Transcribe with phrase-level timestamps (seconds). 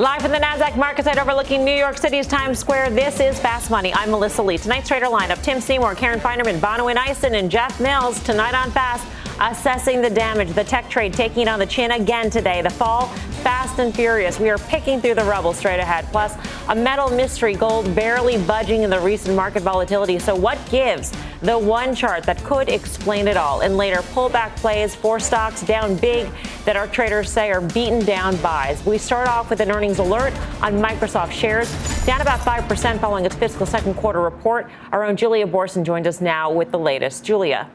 [0.00, 3.70] Live from the NASDAQ market site overlooking New York City's Times Square, this is Fast
[3.70, 3.92] Money.
[3.92, 4.56] I'm Melissa Lee.
[4.56, 8.18] Tonight's trader lineup Tim Seymour, Karen Finerman, Bonawyn Eison, and Jeff Mills.
[8.22, 9.06] Tonight on Fast,
[9.40, 10.50] assessing the damage.
[10.50, 12.62] The tech trade taking it on the chin again today.
[12.62, 13.06] The fall,
[13.42, 14.38] fast and furious.
[14.38, 16.06] We are picking through the rubble straight ahead.
[16.12, 16.34] Plus,
[16.68, 20.18] a metal mystery gold barely budging in the recent market volatility.
[20.18, 21.12] So, what gives?
[21.42, 23.62] The one chart that could explain it all.
[23.62, 26.30] And later, pullback plays for stocks down big
[26.66, 28.84] that our traders say are beaten down buys.
[28.84, 31.70] We start off with an earnings alert on Microsoft shares,
[32.04, 34.68] down about 5% following its fiscal second quarter report.
[34.92, 37.24] Our own Julia Boorstin joined us now with the latest.
[37.24, 37.70] Julia.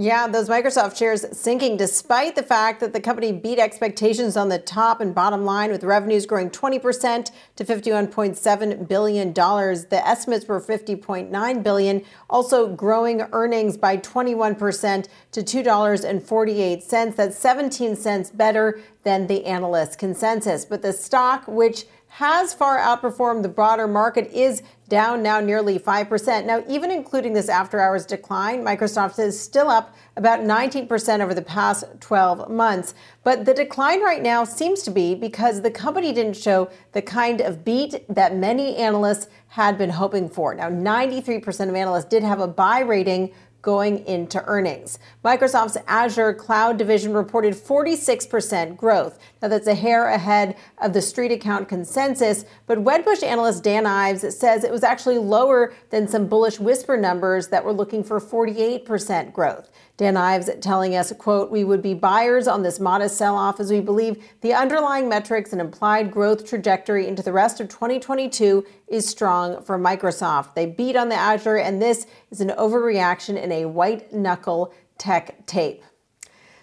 [0.00, 4.60] Yeah, those Microsoft shares sinking despite the fact that the company beat expectations on the
[4.60, 9.32] top and bottom line with revenues growing 20% to $51.7 billion.
[9.32, 17.16] The estimates were 50.9 billion, also growing earnings by 21% to $2.48.
[17.16, 20.64] That's 17 cents better than the analyst consensus.
[20.64, 26.46] But the stock, which has far outperformed the broader market, is down now nearly 5%.
[26.46, 31.42] Now, even including this after hours decline, Microsoft is still up about 19% over the
[31.42, 32.94] past 12 months.
[33.22, 37.40] But the decline right now seems to be because the company didn't show the kind
[37.40, 40.54] of beat that many analysts had been hoping for.
[40.54, 44.98] Now, 93% of analysts did have a buy rating going into earnings.
[45.24, 49.18] Microsoft's Azure cloud division reported 46% growth.
[49.42, 54.36] Now that's a hair ahead of the street account consensus, but Wedbush analyst Dan Ives
[54.36, 59.32] says it was actually lower than some bullish whisper numbers that were looking for 48%
[59.32, 59.70] growth.
[59.98, 63.80] Dan Ives telling us, quote, we would be buyers on this modest sell-off as we
[63.80, 69.60] believe the underlying metrics and implied growth trajectory into the rest of 2022 is strong
[69.64, 70.54] for Microsoft.
[70.54, 75.44] They beat on the Azure and this is an overreaction in a white knuckle tech
[75.46, 75.82] tape.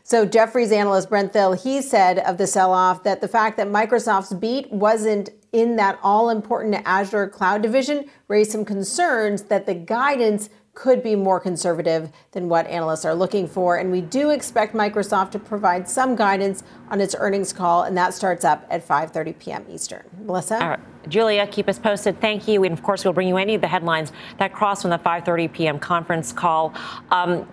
[0.03, 4.34] So Jefferies analyst Brent Thill, he said of the sell-off that the fact that Microsoft's
[4.34, 10.50] beat wasn't in that all important Azure cloud division raised some concerns that the guidance
[10.75, 13.78] could be more conservative than what analysts are looking for.
[13.78, 18.13] And we do expect Microsoft to provide some guidance on its earnings call, and that
[18.13, 19.66] starts up at 5:30 p.m.
[19.69, 20.03] Eastern.
[20.25, 20.80] Melissa.
[21.08, 22.19] Julia, keep us posted.
[22.19, 22.64] Thank you.
[22.64, 25.52] And of course, we'll bring you any of the headlines that cross from the 5:30
[25.52, 25.80] p.m.
[25.80, 26.74] conference call.
[27.09, 27.47] Um,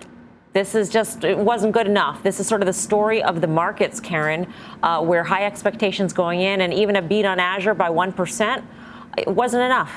[0.52, 2.22] this is just, it wasn't good enough.
[2.22, 4.46] This is sort of the story of the markets, Karen,
[4.82, 8.62] uh, where high expectations going in and even a beat on Azure by 1%,
[9.16, 9.90] it wasn't enough.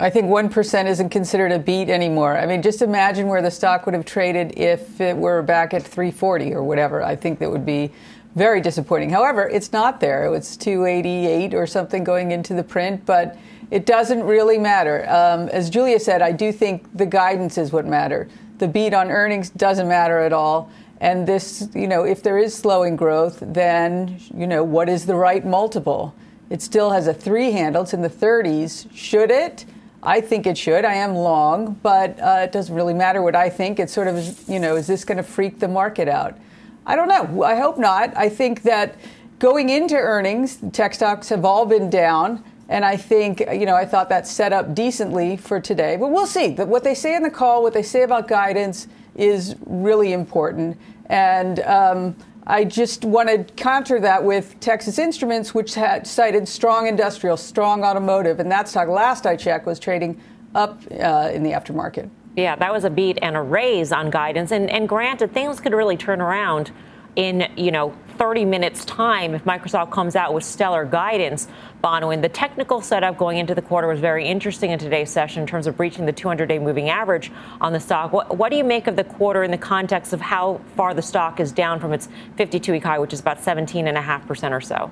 [0.00, 2.38] I think 1% isn't considered a beat anymore.
[2.38, 5.82] I mean, just imagine where the stock would have traded if it were back at
[5.82, 7.02] 340 or whatever.
[7.02, 7.92] I think that would be
[8.34, 9.10] very disappointing.
[9.10, 10.34] However, it's not there.
[10.34, 13.36] It's 288 or something going into the print, but
[13.70, 15.04] it doesn't really matter.
[15.06, 18.32] Um, as Julia said, I do think the guidance is what matters.
[18.56, 20.70] The beat on earnings doesn't matter at all.
[21.02, 25.14] And this, you know, if there is slowing growth, then, you know, what is the
[25.14, 26.14] right multiple?
[26.48, 27.82] It still has a three handle.
[27.82, 28.88] It's in the 30s.
[28.94, 29.66] Should it?
[30.02, 30.84] I think it should.
[30.84, 33.78] I am long, but uh, it doesn't really matter what I think.
[33.78, 36.38] It's sort of, you know, is this going to freak the market out?
[36.86, 37.42] I don't know.
[37.42, 38.16] I hope not.
[38.16, 38.96] I think that
[39.38, 42.42] going into earnings, tech stocks have all been down.
[42.70, 45.96] And I think, you know, I thought that set up decently for today.
[45.96, 46.54] But we'll see.
[46.54, 50.78] What they say in the call, what they say about guidance is really important.
[51.06, 52.16] And um,
[52.50, 57.84] I just want to counter that with Texas Instruments, which had cited strong industrial, strong
[57.84, 60.20] automotive, and that stock last I checked was trading
[60.56, 62.10] up uh, in the aftermarket.
[62.36, 64.50] Yeah, that was a beat and a raise on guidance.
[64.50, 66.72] And, and granted, things could really turn around
[67.14, 71.46] in, you know, 30 minutes time if Microsoft comes out with stellar guidance.
[71.82, 75.46] Bonawyn, the technical setup going into the quarter was very interesting in today's session in
[75.46, 78.12] terms of breaching the 200-day moving average on the stock.
[78.12, 81.02] What, what do you make of the quarter in the context of how far the
[81.02, 84.90] stock is down from its 52-week high, which is about 17.5% or so?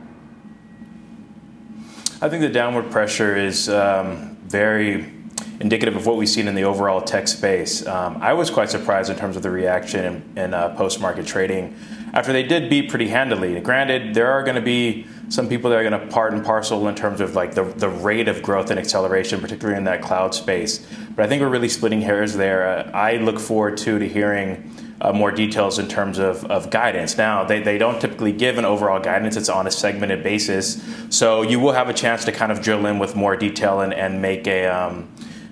[2.20, 5.12] I think the downward pressure is um, very
[5.61, 7.87] indicative of what we've seen in the overall tech space.
[7.87, 11.76] Um, I was quite surprised in terms of the reaction in, in uh, post-market trading
[12.12, 13.58] after they did beat pretty handily.
[13.60, 16.88] Granted, there are going to be some people that are going to part and parcel
[16.88, 20.34] in terms of like the, the rate of growth and acceleration, particularly in that cloud
[20.34, 20.87] space.
[21.14, 22.69] But I think we're really splitting hairs there.
[22.69, 27.16] Uh, I look forward to to hearing uh, more details in terms of, of guidance.
[27.16, 30.82] Now, they, they don't typically give an overall guidance, it's on a segmented basis.
[31.10, 33.94] So you will have a chance to kind of drill in with more detail and,
[33.94, 34.66] and make a.
[34.66, 35.08] Um,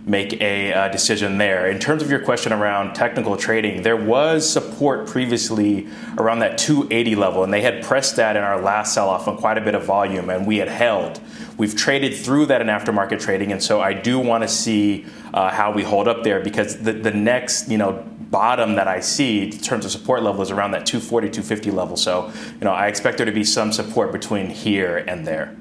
[0.06, 1.66] make a uh, decision there.
[1.68, 7.16] In terms of your question around technical trading, there was support previously around that 280
[7.16, 9.74] level, and they had pressed that in our last sell off on quite a bit
[9.74, 11.20] of volume, and we had held.
[11.58, 15.50] We've traded through that in aftermarket trading, and so I do want to see uh,
[15.50, 19.42] how we hold up there because the, the next, you know, bottom that I see
[19.42, 21.96] in terms of support level is around that 240, 250 level.
[21.96, 25.56] So, you know, I expect there to be some support between here and there.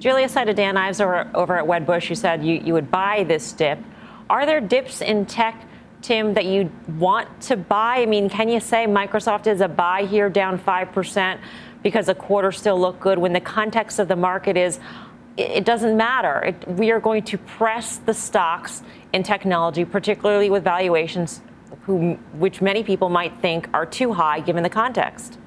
[0.00, 2.08] Julia cited Dan Ives over, over at Wedbush.
[2.08, 3.78] You said you, you would buy this dip.
[4.30, 5.68] Are there dips in tech,
[6.00, 7.98] Tim, that you want to buy?
[7.98, 11.38] I mean, can you say Microsoft is a buy here down 5%
[11.82, 14.80] because the quarter still look good when the context of the market is
[15.36, 16.40] it doesn't matter.
[16.44, 18.82] It, we are going to press the stocks
[19.12, 21.40] in technology, particularly with valuations
[21.82, 25.38] who, which many people might think are too high given the context.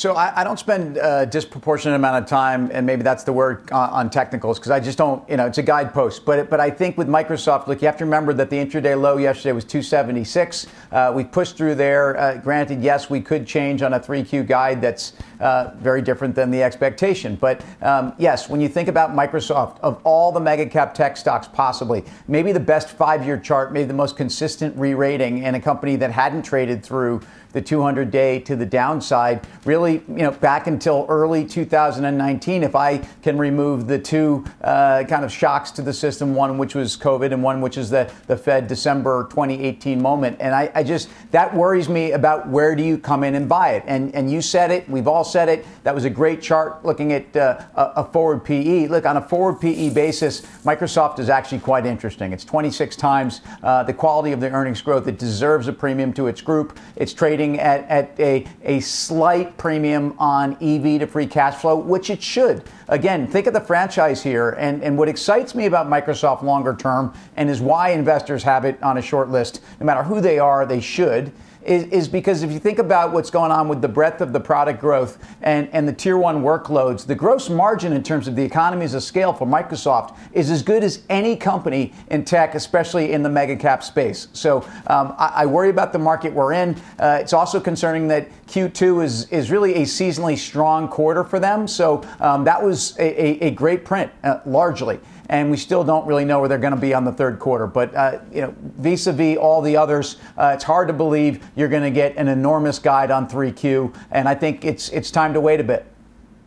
[0.00, 3.70] So I, I, don't spend a disproportionate amount of time, and maybe that's the word
[3.70, 6.24] uh, on technicals, because I just don't, you know, it's a guidepost.
[6.24, 9.18] But but I think with Microsoft, look, you have to remember that the intraday low
[9.18, 10.68] yesterday was 276.
[10.90, 12.16] Uh, we pushed through there.
[12.16, 16.50] Uh, granted, yes, we could change on a 3Q guide that's uh, very different than
[16.50, 17.36] the expectation.
[17.36, 21.46] But um, yes, when you think about Microsoft, of all the mega cap tech stocks
[21.46, 25.60] possibly, maybe the best five year chart, maybe the most consistent re rating, and a
[25.60, 27.20] company that hadn't traded through
[27.52, 32.98] the 200 day to the downside really you know back until early 2019 if i
[33.22, 37.32] can remove the two uh, kind of shocks to the system one which was covid
[37.32, 40.36] and one which is the, the fed december 2018 moment.
[40.40, 43.70] And I, I just that worries me about where do you come in and buy
[43.70, 43.84] it?
[43.86, 45.64] And and you said it we've all said it.
[45.84, 49.60] That was a great chart looking at uh, a, forward pe look on a forward
[49.60, 52.32] pe basis microsoft is actually quite interesting.
[52.32, 55.06] It's 26 times uh, the quality of the earnings growth.
[55.06, 56.78] It deserves a premium to its group.
[56.96, 61.74] It's trading trading at, at a, a slight premium on EV to free cash flow,
[61.74, 62.62] which it should.
[62.88, 64.50] Again, think of the franchise here.
[64.50, 68.82] And, and what excites me about Microsoft longer term and is why investors have it
[68.82, 71.32] on a short list, no matter who they are, they should
[71.64, 74.40] is, is because if you think about what's going on with the breadth of the
[74.40, 78.42] product growth and, and the tier one workloads, the gross margin in terms of the
[78.42, 83.22] economies of scale for Microsoft is as good as any company in tech, especially in
[83.22, 84.28] the mega cap space.
[84.32, 86.76] So um, I, I, worry about the market we're in.
[86.98, 91.66] Uh, it's also concerning that Q2 is, is really a seasonally strong quarter for them.
[91.66, 96.06] So um, that was a, a, a great print, uh, largely and we still don't
[96.06, 97.66] really know where they're going to be on the third quarter.
[97.66, 101.84] But uh, you know, vis-a-vis all the others, uh, it's hard to believe you're going
[101.84, 105.60] to get an enormous guide on 3Q, and I think it's it's time to wait
[105.60, 105.86] a bit.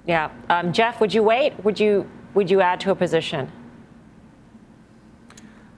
[0.06, 1.53] Yeah, um, Jeff, would you wait?
[1.63, 3.50] Would you would you add to a position?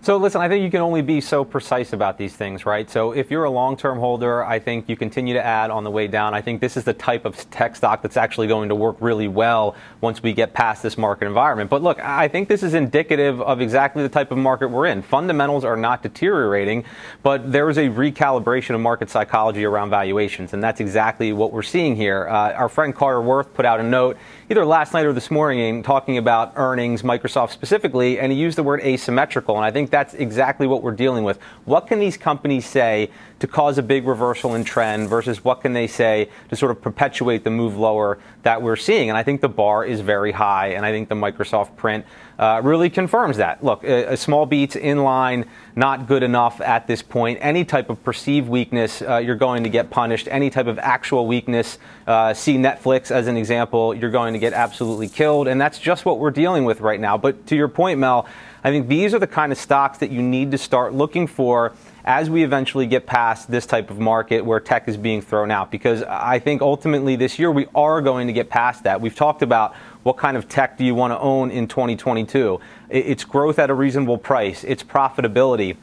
[0.05, 2.87] So listen, I think you can only be so precise about these things, right?
[2.87, 6.05] So if you're a long-term holder, I think you continue to add on the way
[6.05, 6.35] down.
[6.35, 9.27] I think this is the type of tech stock that's actually going to work really
[9.27, 11.71] well once we get past this market environment.
[11.71, 15.01] But look, I think this is indicative of exactly the type of market we're in.
[15.01, 16.85] Fundamentals are not deteriorating,
[17.23, 21.63] but there is a recalibration of market psychology around valuations, and that's exactly what we're
[21.63, 22.27] seeing here.
[22.27, 25.81] Uh, our friend Carter Worth put out a note either last night or this morning
[25.81, 29.55] talking about earnings, Microsoft specifically, and he used the word asymmetrical.
[29.55, 31.39] And I think that's exactly what we're dealing with.
[31.65, 33.09] What can these companies say
[33.39, 36.79] to cause a big reversal in trend versus what can they say to sort of
[36.79, 39.09] perpetuate the move lower that we're seeing?
[39.09, 42.05] And I think the bar is very high, and I think the Microsoft print
[42.37, 43.63] uh, really confirms that.
[43.63, 47.39] Look, a, a, small beats in line, not good enough at this point.
[47.41, 50.27] Any type of perceived weakness, uh, you're going to get punished.
[50.29, 51.77] Any type of actual weakness,
[52.07, 55.47] uh, see Netflix as an example, you're going to get absolutely killed.
[55.47, 57.17] And that's just what we're dealing with right now.
[57.17, 58.27] But to your point, Mel,
[58.63, 61.73] I think these are the kind of stocks that you need to start looking for
[62.03, 65.71] as we eventually get past this type of market where tech is being thrown out.
[65.71, 69.01] Because I think ultimately this year we are going to get past that.
[69.01, 72.59] We've talked about what kind of tech do you want to own in 2022.
[72.89, 75.77] It's growth at a reasonable price, it's profitability.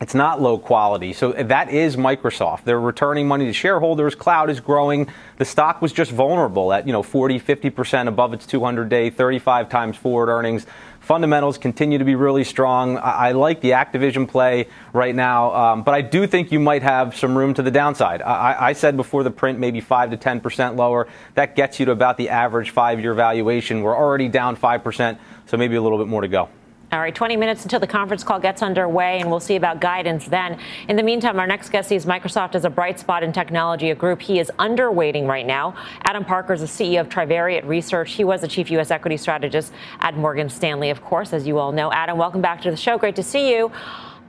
[0.00, 1.14] It's not low quality.
[1.14, 2.64] So uh, that is Microsoft.
[2.64, 4.14] They're returning money to shareholders.
[4.14, 5.08] Cloud is growing.
[5.38, 9.70] The stock was just vulnerable at, you know, 40, 50% above its 200 day, 35
[9.70, 10.66] times forward earnings.
[11.06, 12.98] Fundamentals continue to be really strong.
[12.98, 16.82] I, I like the Activision play right now, um, but I do think you might
[16.82, 18.20] have some room to the downside.
[18.22, 21.06] I, I said before the print maybe 5 to 10% lower.
[21.34, 23.82] That gets you to about the average five year valuation.
[23.82, 26.48] We're already down 5%, so maybe a little bit more to go.
[26.96, 30.24] All right, 20 minutes until the conference call gets underway, and we'll see about guidance
[30.24, 30.58] then.
[30.88, 33.94] In the meantime, our next guest sees Microsoft as a bright spot in technology, a
[33.94, 35.76] group he is underweighting right now.
[36.06, 38.14] Adam Parker is the CEO of Trivariate Research.
[38.14, 38.90] He was the chief U.S.
[38.90, 41.92] equity strategist at Morgan Stanley, of course, as you all know.
[41.92, 42.96] Adam, welcome back to the show.
[42.96, 43.70] Great to see you.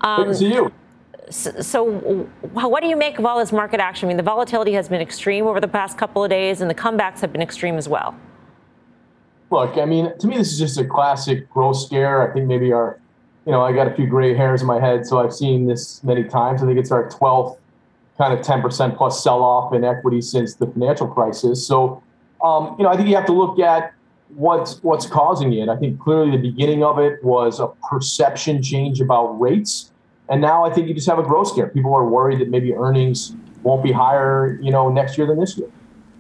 [0.02, 0.74] Um, Great to see you.
[1.32, 1.86] so,
[2.52, 4.08] what do you make of all this market action?
[4.08, 6.76] I mean, the volatility has been extreme over the past couple of days, and the
[6.76, 8.14] comebacks have been extreme as well.
[9.50, 12.30] Look, I mean, to me, this is just a classic growth scare.
[12.30, 13.00] I think maybe our,
[13.46, 16.04] you know, I got a few gray hairs in my head, so I've seen this
[16.04, 16.62] many times.
[16.62, 17.58] I think it's our 12th
[18.18, 21.66] kind of 10% plus sell off in equity since the financial crisis.
[21.66, 22.04] So,
[22.44, 23.94] um, you know, I think you have to look at
[24.36, 25.70] what's what's causing it.
[25.70, 29.92] I think clearly the beginning of it was a perception change about rates,
[30.30, 31.68] and now I think you just have a growth scare.
[31.68, 35.58] People are worried that maybe earnings won't be higher, you know, next year than this
[35.58, 35.70] year.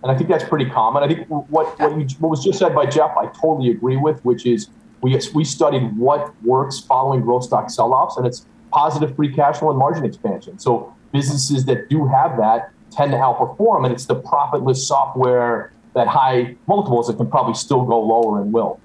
[0.08, 1.04] And I think that's pretty common.
[1.04, 4.24] I think what what, you, what was just said by Jeff, I totally agree with,
[4.24, 4.70] which is
[5.02, 9.70] we we studied what works following growth stock sell-offs, and it's positive free cash flow
[9.70, 10.60] and margin expansion.
[10.60, 16.08] So businesses that do have that tend to outperform, and it's the profitless software that
[16.08, 18.80] high multiples that can probably still go lower and will.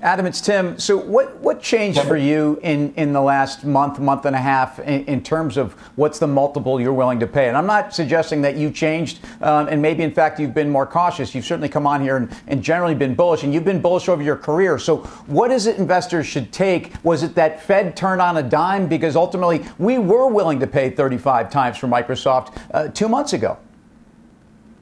[0.00, 0.78] Adam, it's Tim.
[0.78, 4.78] So, what, what changed for you in, in the last month, month and a half,
[4.78, 7.48] in, in, terms of what's the multiple you're willing to pay?
[7.48, 10.86] And I'm not suggesting that you changed, um, and maybe in fact you've been more
[10.86, 11.34] cautious.
[11.34, 14.22] You've certainly come on here and, and generally been bullish, and you've been bullish over
[14.22, 14.78] your career.
[14.78, 16.92] So, what is it investors should take?
[17.02, 18.86] Was it that Fed turned on a dime?
[18.86, 23.58] Because ultimately, we were willing to pay 35 times for Microsoft uh, two months ago.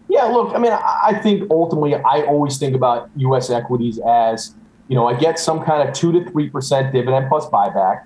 [0.09, 3.49] Yeah, look, I mean, I think ultimately, I always think about U.S.
[3.49, 4.55] equities as
[4.89, 8.05] you know, I get some kind of two to three percent dividend plus buyback.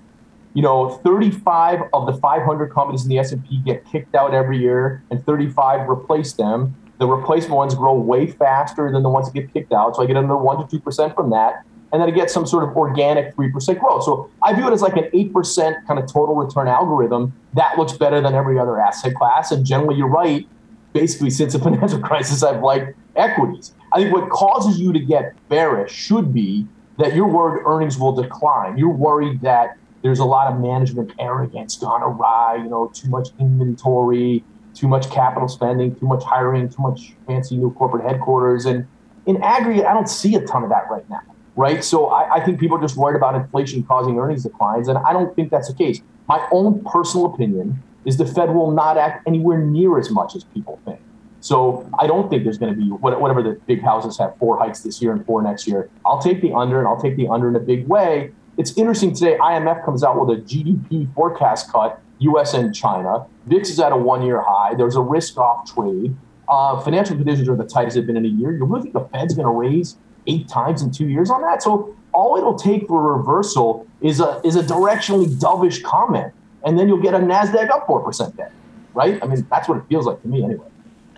[0.55, 5.01] You know, 35 of the 500 companies in the S&P get kicked out every year,
[5.09, 6.75] and 35 replace them.
[6.99, 10.07] The replacement ones grow way faster than the ones that get kicked out, so I
[10.07, 12.77] get another one to two percent from that, and then I get some sort of
[12.77, 14.05] organic three percent growth.
[14.05, 17.33] So I view it as like an eight percent kind of total return algorithm.
[17.55, 20.47] That looks better than every other asset class, and generally, you're right.
[20.93, 23.73] Basically, since the financial crisis, I've liked equities.
[23.93, 26.67] I think what causes you to get bearish should be
[26.99, 28.79] that you're worried earnings will decline.
[28.79, 33.29] You're worried that there's a lot of management arrogance gone awry, you know, too much
[33.39, 34.45] inventory,
[34.75, 38.67] too much capital spending, too much hiring, too much fancy new corporate headquarters.
[38.67, 38.87] And
[39.27, 41.23] in aggregate, I don't see a ton of that right now,
[41.57, 41.83] right?
[41.83, 44.89] So I, I think people are just worried about inflation causing earnings declines.
[44.89, 46.01] And I don't think that's the case.
[46.29, 50.45] My own personal opinion is the Fed will not act anywhere near as much as
[50.45, 51.01] people think.
[51.41, 54.81] So I don't think there's going to be whatever the big houses have four hikes
[54.83, 55.89] this year and four next year.
[56.05, 58.33] I'll take the under and I'll take the under in a big way.
[58.59, 59.39] It's interesting today.
[59.39, 62.53] IMF comes out with a GDP forecast cut, U.S.
[62.53, 63.27] and China.
[63.47, 64.75] VIX is at a one-year high.
[64.75, 66.15] There's a risk-off trade.
[66.47, 68.53] Uh, financial conditions are the tightest they've been in a year.
[68.53, 71.63] You really think the Fed's going to raise eight times in two years on that?
[71.63, 76.79] So all it'll take for a reversal is a is a directionally dovish comment, and
[76.79, 78.51] then you'll get a Nasdaq up four percent then,
[78.95, 79.23] right?
[79.23, 80.67] I mean, that's what it feels like to me anyway.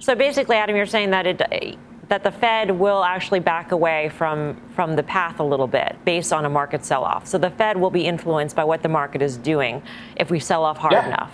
[0.02, 1.78] So basically, Adam, you're saying that it
[2.08, 6.32] that the Fed will actually back away from from the path a little bit based
[6.32, 7.24] on a market sell-off.
[7.28, 9.80] So the Fed will be influenced by what the market is doing
[10.16, 11.06] if we sell off hard yeah.
[11.06, 11.32] enough.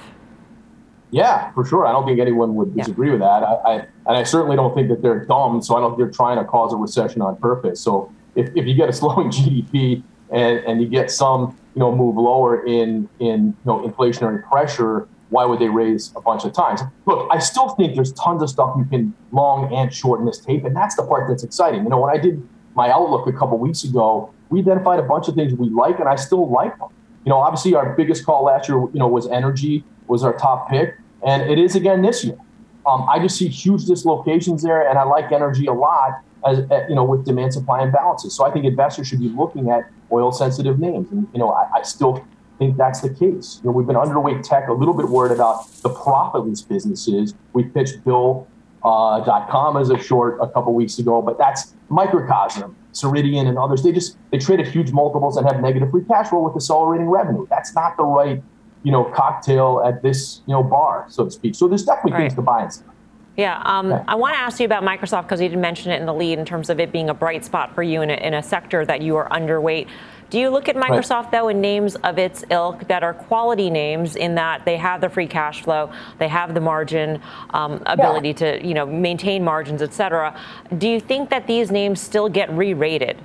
[1.10, 1.87] Yeah, for sure.
[1.87, 3.12] I don't think anyone would disagree yeah.
[3.12, 3.42] with that.
[3.42, 3.72] I, I,
[4.06, 5.62] and I certainly don't think that they're dumb.
[5.62, 7.80] So I don't think they're trying to cause a recession on purpose.
[7.80, 11.96] So if, if you get a slowing GDP and, and you get some you know
[11.96, 16.52] move lower in in you know inflationary pressure, why would they raise a bunch of
[16.52, 16.80] times?
[17.06, 20.38] Look, I still think there's tons of stuff you can long and short in this
[20.38, 21.85] tape, and that's the part that's exciting.
[21.85, 25.28] You know, when I did my outlook a couple weeks ago, we identified a bunch
[25.28, 26.88] of things we like, and I still like them.
[27.25, 30.70] You know, obviously our biggest call last year, you know, was energy was our top
[30.70, 32.38] pick, and it is again this year.
[32.87, 36.23] Um, I just see huge dislocations there, and I like energy a lot.
[36.47, 39.90] As, you know, with demand supply imbalances, so I think investors should be looking at
[40.12, 42.25] oil sensitive names, and you know, I, I still
[42.58, 43.60] think that's the case.
[43.62, 47.34] You know, we've been underweight tech, a little bit worried about the profitless businesses.
[47.52, 53.46] We pitched Bill.com uh, as a short a couple weeks ago, but that's microcosm, Ceridian,
[53.48, 53.82] and others.
[53.82, 57.08] They just they trade at huge multiples and have negative free cash flow with accelerating
[57.08, 57.46] revenue.
[57.48, 58.42] That's not the right,
[58.82, 61.54] you know, cocktail at this you know bar, so to speak.
[61.54, 62.20] So there's definitely right.
[62.22, 62.94] things to buy and sell.
[63.36, 66.06] Yeah, um, I want to ask you about Microsoft because you did mention it in
[66.06, 68.34] the lead in terms of it being a bright spot for you in a, in
[68.34, 69.86] a sector that you are underweight.
[70.30, 74.14] Do you look at Microsoft, though, in names of its ilk that are quality names
[74.14, 78.58] in that they have the free cash flow, they have the margin um, ability yeah.
[78.58, 80.38] to you know maintain margins, et cetera?
[80.76, 83.18] Do you think that these names still get re-rated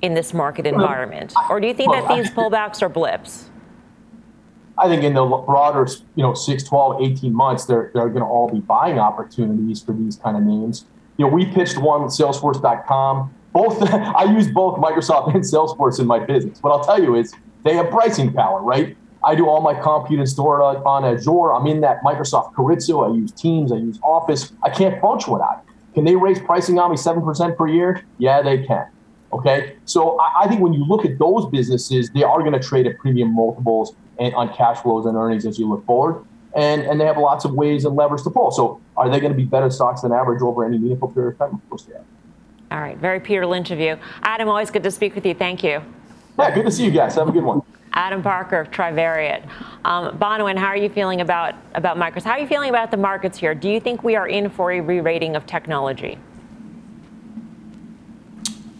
[0.00, 3.50] in this market environment, or do you think that these pullbacks are blips?
[4.78, 8.26] I think in the broader, you know, 6, 12, 18 months, they're, they're going to
[8.26, 10.84] all be buying opportunities for these kind of names.
[11.16, 16.06] You know, we pitched one with Salesforce.com both I use both Microsoft and Salesforce in
[16.06, 16.62] my business.
[16.62, 17.32] What I'll tell you is
[17.64, 18.96] they have pricing power, right?
[19.24, 21.54] I do all my compute and store on Azure.
[21.54, 23.10] I'm in that Microsoft Carrizo.
[23.10, 23.72] I use Teams.
[23.72, 24.52] I use Office.
[24.62, 25.94] I can't punch without it.
[25.94, 28.04] Can they raise pricing on me 7% per year?
[28.18, 28.86] Yeah, they can.
[29.32, 29.76] Okay.
[29.86, 32.86] So I, I think when you look at those businesses, they are going to trade
[32.86, 33.96] at premium multiples.
[34.20, 36.24] on cash flows and earnings as you look forward.
[36.54, 38.50] And, and they have lots of ways and levers to pull.
[38.50, 41.38] So are they going to be better stocks than average over any meaningful period of
[41.38, 41.54] time?
[41.54, 42.04] Of course they are.
[42.70, 42.98] All right.
[42.98, 43.96] Very Peter Lynch of you.
[44.22, 45.34] Adam, always good to speak with you.
[45.34, 45.82] Thank you.
[46.38, 47.14] Yeah, good to see you guys.
[47.14, 47.62] Have a good one.
[47.92, 49.42] Adam Parker of Trivariate.
[49.84, 52.24] Um, Bonawyn, how are you feeling about, about Microsoft?
[52.24, 53.54] How are you feeling about the markets here?
[53.54, 56.18] Do you think we are in for a re-rating of technology?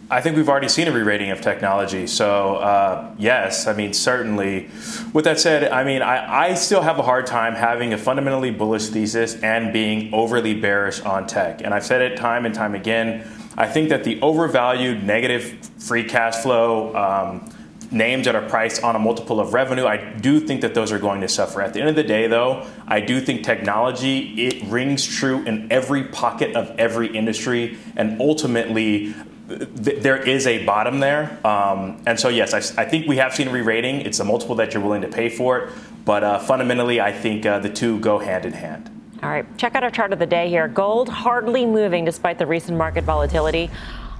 [0.09, 2.07] I think we've already seen a re-rating of technology.
[2.07, 4.69] So uh, yes, I mean certainly.
[5.11, 8.51] With that said, I mean I, I, still have a hard time having a fundamentally
[8.51, 11.61] bullish thesis and being overly bearish on tech.
[11.61, 13.27] And I've said it time and time again.
[13.57, 16.95] I think that the overvalued negative free cash flow.
[16.95, 17.51] Um,
[17.91, 20.99] names that are priced on a multiple of revenue, I do think that those are
[20.99, 21.61] going to suffer.
[21.61, 25.71] At the end of the day, though, I do think technology it rings true in
[25.71, 29.13] every pocket of every industry, and ultimately.
[29.47, 33.33] Th- there is a bottom there, um, and so yes, I, I, think we have
[33.33, 34.01] seen a re-rating.
[34.01, 35.73] It's a multiple that you're willing to pay for it,
[36.03, 38.96] but uh, fundamentally, I think uh, the two go hand in hand.
[39.23, 40.67] All right, check out our chart of the day here.
[40.67, 43.71] Gold hardly moving despite the recent market volatility.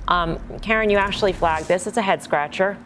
[0.07, 1.85] Um, Karen, you actually flagged this.
[1.85, 2.77] It's a head scratcher.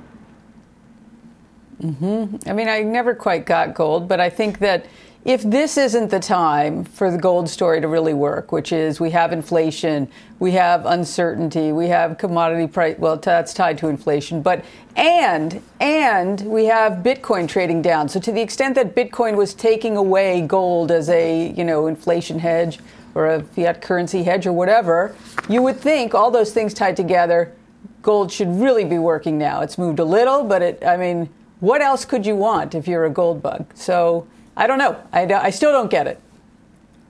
[1.82, 2.50] Mm-hmm.
[2.50, 4.86] I mean, I never quite got gold, but I think that
[5.24, 9.12] if this isn't the time for the gold story to really work, which is we
[9.12, 10.08] have inflation,
[10.40, 16.42] we have uncertainty, we have commodity price, well, that's tied to inflation, but and and
[16.42, 18.10] we have Bitcoin trading down.
[18.10, 22.40] So to the extent that Bitcoin was taking away gold as a you know inflation
[22.40, 22.80] hedge
[23.14, 25.16] or a fiat currency hedge or whatever,
[25.48, 27.54] you would think all those things tied together,
[28.02, 29.62] gold should really be working now.
[29.62, 31.30] It's moved a little, but it, I mean
[31.62, 33.68] what else could you want if you're a gold bug?
[33.76, 35.02] So I don't know.
[35.12, 36.20] I, I still don't get it.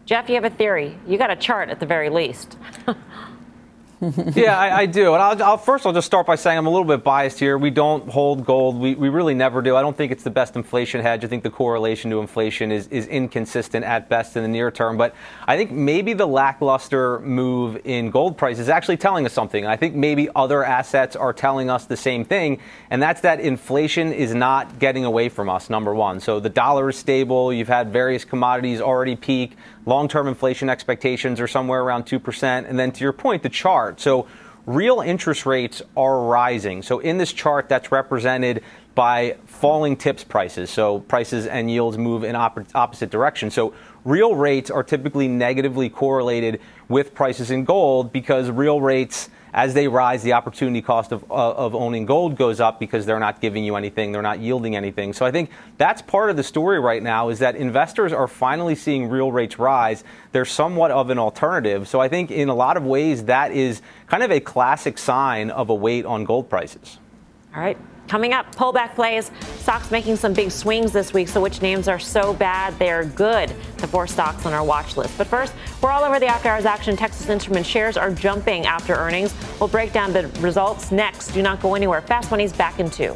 [0.05, 0.97] Jeff, you have a theory.
[1.07, 2.57] You got a chart at the very least.
[4.35, 5.13] yeah, I, I, do.
[5.13, 7.55] And I'll, I'll, first, I'll just start by saying I'm a little bit biased here.
[7.57, 8.79] We don't hold gold.
[8.79, 9.75] We, we really never do.
[9.75, 11.23] I don't think it's the best inflation hedge.
[11.23, 14.97] I think the correlation to inflation is, is inconsistent at best in the near term.
[14.97, 15.13] But
[15.45, 19.67] I think maybe the lackluster move in gold price is actually telling us something.
[19.67, 24.13] I think maybe other assets are telling us the same thing, and that's that inflation
[24.13, 26.19] is not getting away from us, number one.
[26.19, 27.53] So the dollar is stable.
[27.53, 29.55] You've had various commodities already peak.
[29.85, 32.69] Long term inflation expectations are somewhere around 2%.
[32.69, 33.99] And then to your point, the chart.
[33.99, 34.27] So
[34.65, 36.83] real interest rates are rising.
[36.83, 38.63] So in this chart, that's represented
[38.93, 40.69] by falling TIPS prices.
[40.69, 43.53] So prices and yields move in op- opposite directions.
[43.53, 49.73] So real rates are typically negatively correlated with prices in gold because real rates as
[49.73, 53.41] they rise, the opportunity cost of, uh, of owning gold goes up because they're not
[53.41, 55.13] giving you anything, they're not yielding anything.
[55.13, 58.75] So I think that's part of the story right now is that investors are finally
[58.75, 60.03] seeing real rates rise.
[60.31, 61.87] They're somewhat of an alternative.
[61.87, 65.49] So I think in a lot of ways that is kind of a classic sign
[65.49, 66.99] of a weight on gold prices.
[67.53, 67.77] All right.
[68.11, 69.31] Coming up, pullback plays.
[69.59, 71.29] Stocks making some big swings this week.
[71.29, 73.53] So, which names are so bad they're good?
[73.77, 75.17] The four stocks on our watch list.
[75.17, 76.97] But first, we're all over the after hours action.
[76.97, 79.33] Texas Instrument shares are jumping after earnings.
[79.61, 81.29] We'll break down the results next.
[81.29, 82.01] Do not go anywhere.
[82.01, 83.15] Fast Money's back in two.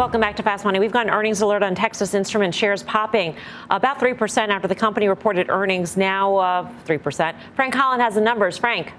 [0.00, 0.78] Welcome back to Fast Money.
[0.78, 3.36] We've got an earnings alert on Texas Instrument shares popping
[3.68, 7.34] about 3% after the company reported earnings, now uh, 3%.
[7.54, 8.56] Frank Holland has the numbers.
[8.56, 8.94] Frank.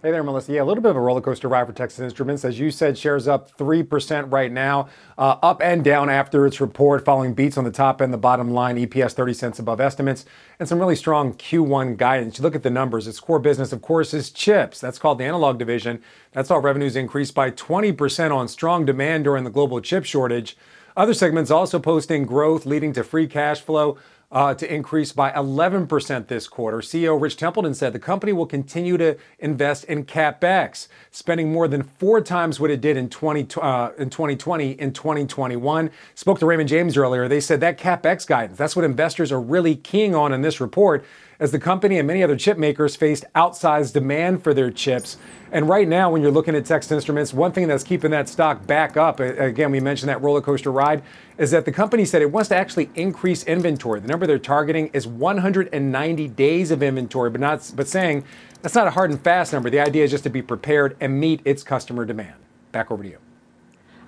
[0.00, 0.52] Hey there, Melissa.
[0.52, 2.44] Yeah, a little bit of a roller coaster ride for Texas Instruments.
[2.44, 7.04] As you said, shares up 3% right now, uh, up and down after its report,
[7.04, 10.24] following beats on the top and the bottom line, EPS 30 cents above estimates,
[10.60, 12.38] and some really strong Q1 guidance.
[12.38, 14.80] You look at the numbers, its core business, of course, is chips.
[14.80, 16.00] That's called the analog division.
[16.30, 20.56] That's all revenues increased by 20% on strong demand during the global chip shortage.
[20.96, 23.98] Other segments also posting growth, leading to free cash flow
[24.30, 26.78] uh, to increase by 11% this quarter.
[26.78, 31.82] CEO Rich Templeton said the company will continue to invest in capex, spending more than
[31.82, 35.90] four times what it did in 20 uh, in 2020 in 2021.
[36.14, 37.26] Spoke to Raymond James earlier.
[37.26, 41.04] They said that capex guidance that's what investors are really keying on in this report
[41.40, 45.16] as the company and many other chip makers faced outsized demand for their chips.
[45.52, 48.66] And right now, when you're looking at Texas Instruments, one thing that's keeping that stock
[48.66, 51.02] back up, again, we mentioned that roller coaster ride,
[51.38, 54.00] is that the company said it wants to actually increase inventory.
[54.00, 58.24] The number they're targeting is 190 days of inventory, but not but saying
[58.60, 59.70] that's not a hard and fast number.
[59.70, 62.34] The idea is just to be prepared and meet its customer demand.
[62.72, 63.18] Back over to you.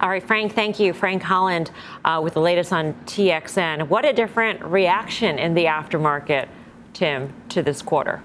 [0.01, 0.93] All right, Frank, thank you.
[0.93, 1.71] Frank Holland
[2.05, 3.89] uh, with the latest on TXN.
[3.89, 6.49] What a different reaction in the aftermarket
[6.93, 8.23] Tim, to this quarter?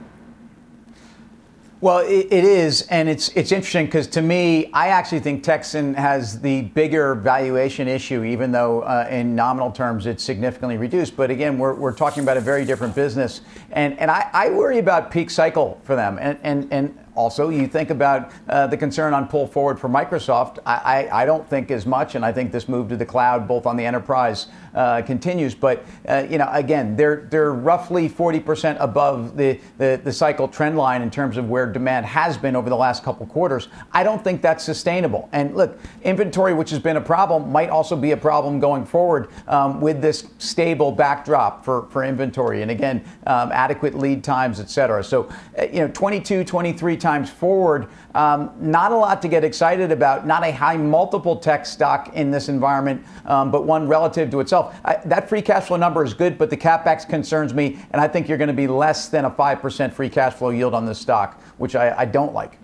[1.82, 5.94] Well, it, it is, and it's it's interesting because to me, I actually think Texan
[5.94, 11.18] has the bigger valuation issue, even though uh, in nominal terms it's significantly reduced.
[11.18, 14.80] But again, we're, we're talking about a very different business, and and I, I worry
[14.80, 19.14] about peak cycle for them, and and and also, you think about uh, the concern
[19.14, 20.60] on pull forward for Microsoft.
[20.66, 23.48] I, I, I, don't think as much, and I think this move to the cloud,
[23.48, 25.56] both on the enterprise, uh, continues.
[25.56, 30.78] But uh, you know, again, they're they're roughly 40% above the, the, the cycle trend
[30.78, 33.70] line in terms of where demand has been over the last couple quarters.
[33.92, 35.30] I don't think that's sustainable.
[35.32, 39.30] And look, inventory, which has been a problem, might also be a problem going forward
[39.48, 42.62] um, with this stable backdrop for, for inventory.
[42.62, 45.04] And again, um, adequate lead times, et cetera.
[45.04, 47.88] So, uh, you know, 22, 23 times forward.
[48.14, 50.26] Um, not a lot to get excited about.
[50.26, 54.65] Not a high multiple tech stock in this environment, um, but one relative to itself.
[54.84, 58.08] I, that free cash flow number is good, but the capex concerns me, and I
[58.08, 60.86] think you're going to be less than a five percent free cash flow yield on
[60.86, 62.60] this stock, which I, I don't like.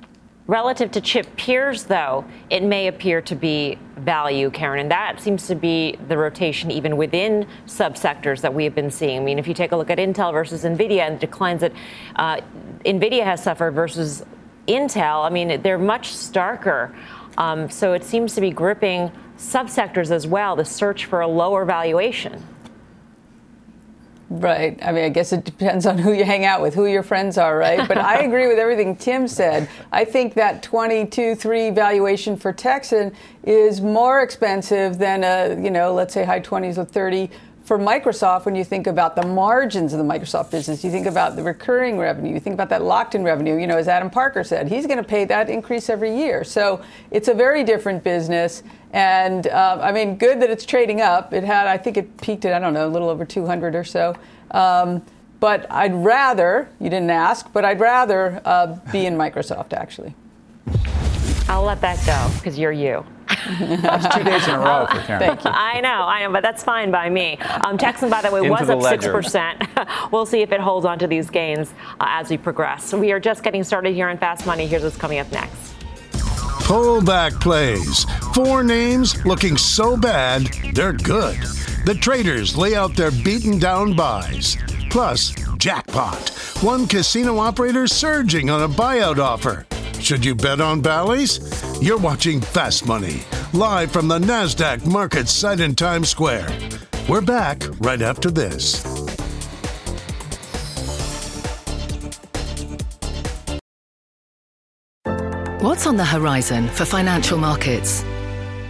[0.47, 5.47] Relative to chip peers, though, it may appear to be value, Karen, and that seems
[5.47, 9.21] to be the rotation even within subsectors that we have been seeing.
[9.21, 11.71] I mean, if you take a look at Intel versus NVIDIA and the declines that
[12.15, 12.41] uh,
[12.83, 14.25] NVIDIA has suffered versus
[14.67, 16.93] Intel, I mean, they're much starker.
[17.37, 21.65] Um, so it seems to be gripping subsectors as well, the search for a lower
[21.65, 22.45] valuation.
[24.29, 24.79] Right.
[24.81, 27.37] I mean, I guess it depends on who you hang out with, who your friends
[27.37, 27.85] are, right?
[27.85, 29.67] But I agree with everything Tim said.
[29.91, 35.93] I think that 22 3 valuation for Texan is more expensive than a, you know,
[35.93, 37.29] let's say high 20s or 30
[37.71, 41.37] for Microsoft, when you think about the margins of the Microsoft business, you think about
[41.37, 44.43] the recurring revenue, you think about that locked in revenue, you know, as Adam Parker
[44.43, 46.43] said, he's going to pay that increase every year.
[46.43, 48.63] So it's a very different business.
[48.91, 51.31] And uh, I mean, good that it's trading up.
[51.31, 53.85] It had, I think it peaked at, I don't know, a little over 200 or
[53.85, 54.17] so.
[54.51, 55.01] Um,
[55.39, 60.13] but I'd rather, you didn't ask, but I'd rather uh, be in Microsoft actually.
[61.47, 63.05] I'll let that go because you're you.
[63.59, 65.19] That's two days in a row for Karen.
[65.21, 65.51] Thank you.
[65.51, 67.37] I know, I know, but that's fine by me.
[67.63, 69.63] Um, Texan, by the way, was the up six percent.
[70.11, 72.93] we'll see if it holds on to these gains uh, as we progress.
[72.93, 74.67] We are just getting started here on Fast Money.
[74.67, 75.73] Here's what's coming up next.
[76.63, 78.05] Pullback plays.
[78.33, 81.37] Four names looking so bad, they're good.
[81.85, 84.57] The traders lay out their beaten down buys.
[84.89, 86.29] Plus, jackpot.
[86.61, 89.65] One casino operator surging on a buyout offer.
[90.01, 91.39] Should you bet on Bally's?
[91.79, 93.21] You're watching Fast Money,
[93.53, 96.49] live from the NASDAQ market site in Times Square.
[97.07, 98.83] We're back right after this.
[105.61, 108.03] What's on the horizon for financial markets?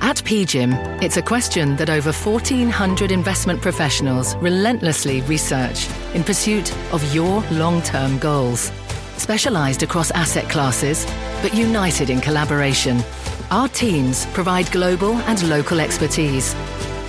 [0.02, 7.16] At PGIM, it's a question that over 1,400 investment professionals relentlessly research in pursuit of
[7.16, 8.72] your long term goals.
[9.18, 11.06] Specialized across asset classes,
[11.42, 13.02] but united in collaboration,
[13.52, 16.56] our teams provide global and local expertise.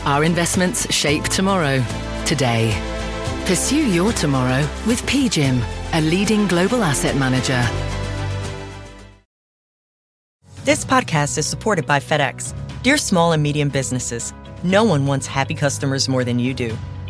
[0.04, 1.82] Our investments shape tomorrow,
[2.26, 2.72] today.
[3.46, 5.62] Pursue your tomorrow with PGIM,
[5.94, 7.62] a leading global asset manager.
[10.64, 12.54] This podcast is supported by FedEx.
[12.82, 16.76] Dear small and medium businesses, no one wants happy customers more than you do.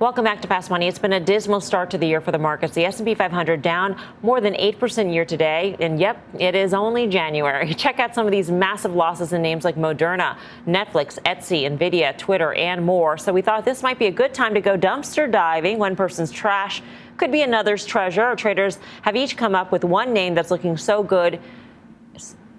[0.00, 0.86] Welcome back to Fast Money.
[0.86, 2.72] It's been a dismal start to the year for the markets.
[2.72, 7.08] The S&P 500 down more than 8% year to date, and yep, it is only
[7.08, 7.74] January.
[7.74, 12.52] Check out some of these massive losses in names like Moderna, Netflix, Etsy, Nvidia, Twitter,
[12.52, 13.18] and more.
[13.18, 15.80] So we thought this might be a good time to go dumpster diving.
[15.80, 16.80] One person's trash
[17.16, 18.36] could be another's treasure.
[18.36, 21.40] Traders have each come up with one name that's looking so good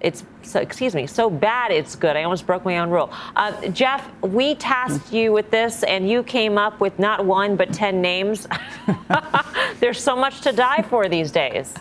[0.00, 2.16] it's so, excuse me, so bad it's good.
[2.16, 3.12] I almost broke my own rule.
[3.36, 7.72] Uh, Jeff, we tasked you with this, and you came up with not one but
[7.72, 8.48] ten names.
[9.80, 11.74] There's so much to die for these days.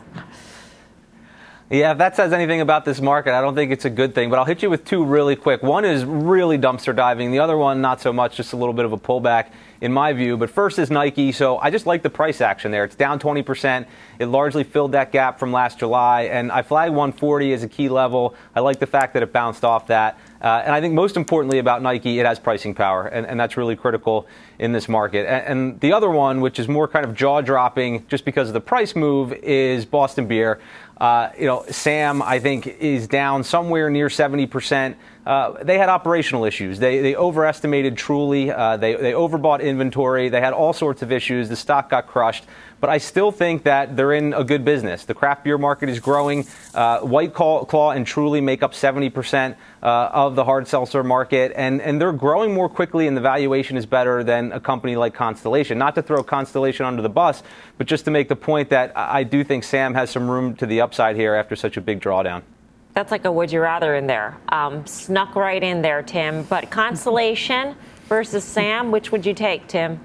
[1.69, 4.31] Yeah, if that says anything about this market, I don't think it's a good thing.
[4.31, 5.61] But I'll hit you with two really quick.
[5.61, 7.31] One is really dumpster diving.
[7.31, 9.51] The other one, not so much, just a little bit of a pullback
[9.81, 10.37] in my view.
[10.37, 11.31] But first is Nike.
[11.31, 12.83] So I just like the price action there.
[12.83, 13.85] It's down 20%.
[14.19, 16.23] It largely filled that gap from last July.
[16.23, 18.35] And I flag 140 as a key level.
[18.55, 20.19] I like the fact that it bounced off that.
[20.41, 23.07] Uh, and I think most importantly about Nike, it has pricing power.
[23.07, 25.27] And, and that's really critical in this market.
[25.27, 28.53] And, and the other one, which is more kind of jaw dropping just because of
[28.53, 30.59] the price move, is Boston Beer.
[30.99, 34.95] Uh, you know, Sam, I think, is down somewhere near 70%.
[35.25, 36.79] Uh, they had operational issues.
[36.79, 38.51] They, they overestimated Truly.
[38.51, 40.27] Uh, they, they overbought inventory.
[40.27, 41.47] They had all sorts of issues.
[41.47, 42.45] The stock got crushed
[42.79, 45.05] but I still think that they're in a good business.
[45.05, 46.45] The craft beer market is growing.
[46.73, 51.81] Uh, White Claw and Truly make up 70% uh, of the hard seltzer market, and,
[51.81, 55.77] and they're growing more quickly, and the valuation is better than a company like Constellation.
[55.77, 57.43] Not to throw Constellation under the bus,
[57.77, 60.65] but just to make the point that I do think Sam has some room to
[60.65, 62.43] the upside here after such a big drawdown.
[62.93, 64.37] That's like a would you rather in there.
[64.49, 66.43] Um, snuck right in there, Tim.
[66.43, 67.75] But Constellation
[68.07, 69.99] versus Sam, which would you take, Tim?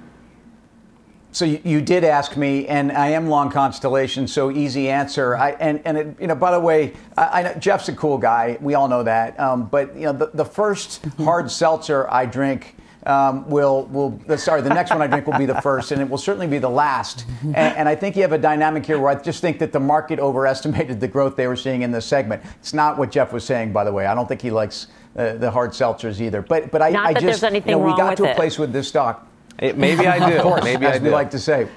[1.34, 5.36] So you, you, did ask me, and I am long constellation, so easy answer.
[5.36, 8.18] I, and and it, you know, by the way, I, I know Jeff's a cool
[8.18, 8.56] guy.
[8.60, 9.38] We all know that.
[9.40, 12.76] Um, but you know, the, the first hard seltzer I drink.
[13.06, 16.08] Um, will will sorry the next one I drink will be the first and it
[16.08, 19.10] will certainly be the last and, and, I think you have a dynamic here where
[19.10, 22.42] I just think that the market overestimated the growth they were seeing in this segment.
[22.60, 24.06] It's not what Jeff was saying by the way.
[24.06, 24.86] I don't think he likes
[25.18, 26.40] uh, the hard seltzers either.
[26.40, 28.34] But but I, not I that just there's anything you know, we got to a
[28.34, 30.36] place with this stock it, maybe I do.
[30.36, 31.04] of course, maybe as I do.
[31.04, 31.68] we like to say.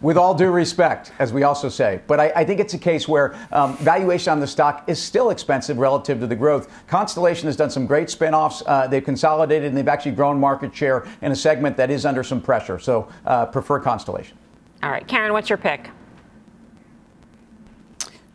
[0.00, 2.02] With all due respect, as we also say.
[2.06, 5.30] But I, I think it's a case where um, valuation on the stock is still
[5.30, 6.70] expensive relative to the growth.
[6.88, 8.62] Constellation has done some great spinoffs.
[8.66, 12.22] Uh, they've consolidated and they've actually grown market share in a segment that is under
[12.22, 12.78] some pressure.
[12.78, 14.36] So uh, prefer Constellation.
[14.82, 15.06] All right.
[15.08, 15.88] Karen, what's your pick?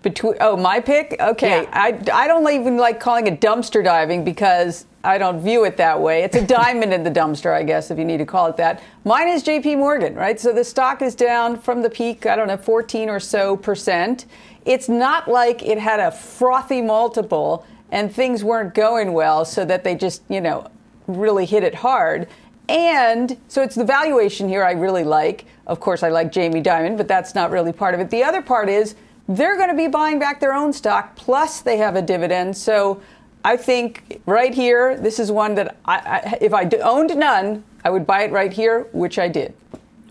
[0.02, 1.18] Between, oh, my pick?
[1.20, 1.64] Okay.
[1.64, 1.70] Yeah.
[1.74, 6.00] I, I don't even like calling it dumpster diving because I don't view it that
[6.00, 6.24] way.
[6.24, 8.82] It's a diamond in the dumpster, I guess, if you need to call it that.
[9.04, 10.40] Mine is JP Morgan, right?
[10.40, 14.26] So the stock is down from the peak, I don't know, 14 or so percent.
[14.66, 19.84] It's not like it had a frothy multiple and things weren't going well so that
[19.84, 20.70] they just, you know,
[21.08, 22.28] really hit it hard.
[22.70, 25.46] And so it's the valuation here I really like.
[25.66, 28.12] Of course, I like Jamie Dimon, but that's not really part of it.
[28.12, 28.96] The other part is
[29.30, 32.58] they're going to be buying back their own stock, plus they have a dividend.
[32.58, 33.00] So
[33.46, 37.92] I think right here, this is one that I, I, if I owned none, I
[37.92, 39.54] would buy it right here, which I did.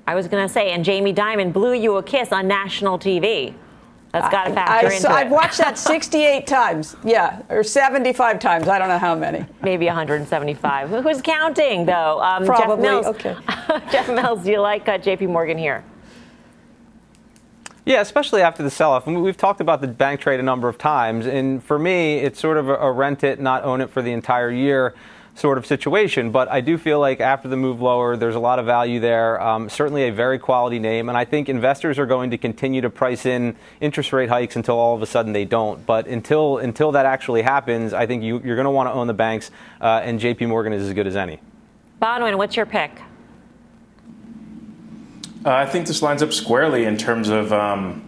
[0.07, 3.53] I was going to say, and Jamie Dimon blew you a kiss on national TV.
[4.13, 6.97] That's got to factor I, into I've watched that 68 times.
[7.05, 8.69] Yeah, or 75 times.
[8.69, 9.45] I don't know how many.
[9.63, 10.89] Maybe 175.
[10.89, 12.23] Who's counting, though?
[12.23, 12.77] Um, Probably.
[12.77, 13.07] Jeff Mills.
[13.07, 13.37] Okay.
[13.93, 15.27] Jeff Mills, do you like uh, J.P.
[15.27, 15.85] Morgan here?
[17.89, 19.09] Yeah, especially after the sell-off.
[19.09, 22.19] I mean, we've talked about the bank trade a number of times, and for me,
[22.19, 24.95] it's sort of a, rent it, not own it for the entire year
[25.35, 26.31] sort of situation.
[26.31, 29.41] But I do feel like after the move lower, there's a lot of value there.
[29.41, 32.91] Um, certainly a very quality name, and I think investors are going to continue to
[32.91, 35.87] price in interest rate hikes until all of a sudden they don't.
[35.87, 39.07] But until until that actually happens, I think you, are going to want to own
[39.07, 40.45] the banks, uh, and J.P.
[40.45, 41.41] Morgan is as good as any.
[42.03, 42.91] Bonawyn, what's your pick?
[45.45, 48.05] Uh, I think this lines up squarely in terms of um,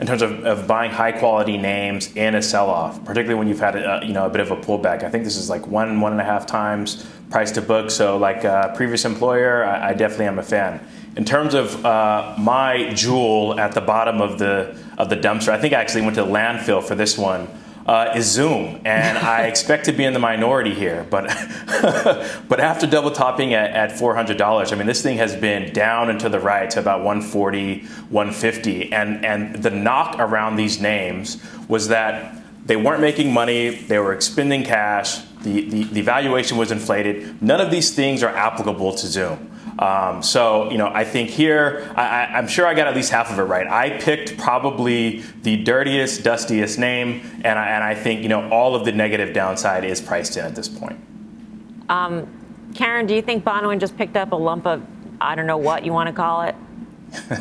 [0.00, 3.58] in terms of, of, buying high quality names in a sell off, particularly when you've
[3.58, 5.02] had a, you know a bit of a pullback.
[5.02, 7.90] I think this is like one one and a half times price to book.
[7.90, 10.86] So like uh, previous employer, I, I, definitely am a fan.
[11.16, 15.58] In terms of uh, my jewel at the bottom of the of the dumpster, I
[15.58, 17.48] think I actually went to landfill for this one
[17.88, 21.06] uh, is Zoom, and I expect to be in the minority here.
[21.10, 21.24] But
[22.48, 26.20] but after double topping at, at $400, I mean this thing has been down and
[26.20, 31.88] to the right to about 140, 150, and and the knock around these names was
[31.88, 37.40] that they weren't making money, they were expending cash, the, the, the valuation was inflated.
[37.42, 39.57] None of these things are applicable to Zoom.
[39.78, 43.30] Um, so, you know, I think here, I, am sure I got at least half
[43.30, 43.66] of it right.
[43.66, 48.74] I picked probably the dirtiest, dustiest name, and I, and I think, you know, all
[48.74, 50.98] of the negative downside is priced in at this point.
[51.88, 52.26] Um,
[52.74, 54.82] Karen, do you think Bonawyn just picked up a lump of,
[55.20, 56.56] I don't know what you want to call it?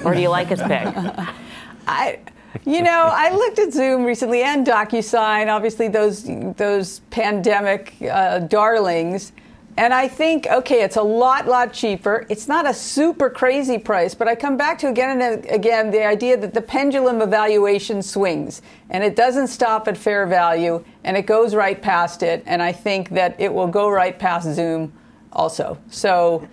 [0.04, 0.88] Or do you like his pick?
[1.88, 2.20] I.
[2.66, 6.24] You know, I looked at Zoom recently and DocuSign, obviously those
[6.56, 9.32] those pandemic uh, darlings.
[9.78, 12.26] And I think, okay, it's a lot, lot cheaper.
[12.30, 16.04] It's not a super crazy price, but I come back to again and again the
[16.04, 21.28] idea that the pendulum evaluation swings and it doesn't stop at fair value and it
[21.28, 22.42] goes right past it.
[22.48, 24.92] And I think that it will go right past Zoom
[25.32, 25.78] also.
[25.92, 26.48] So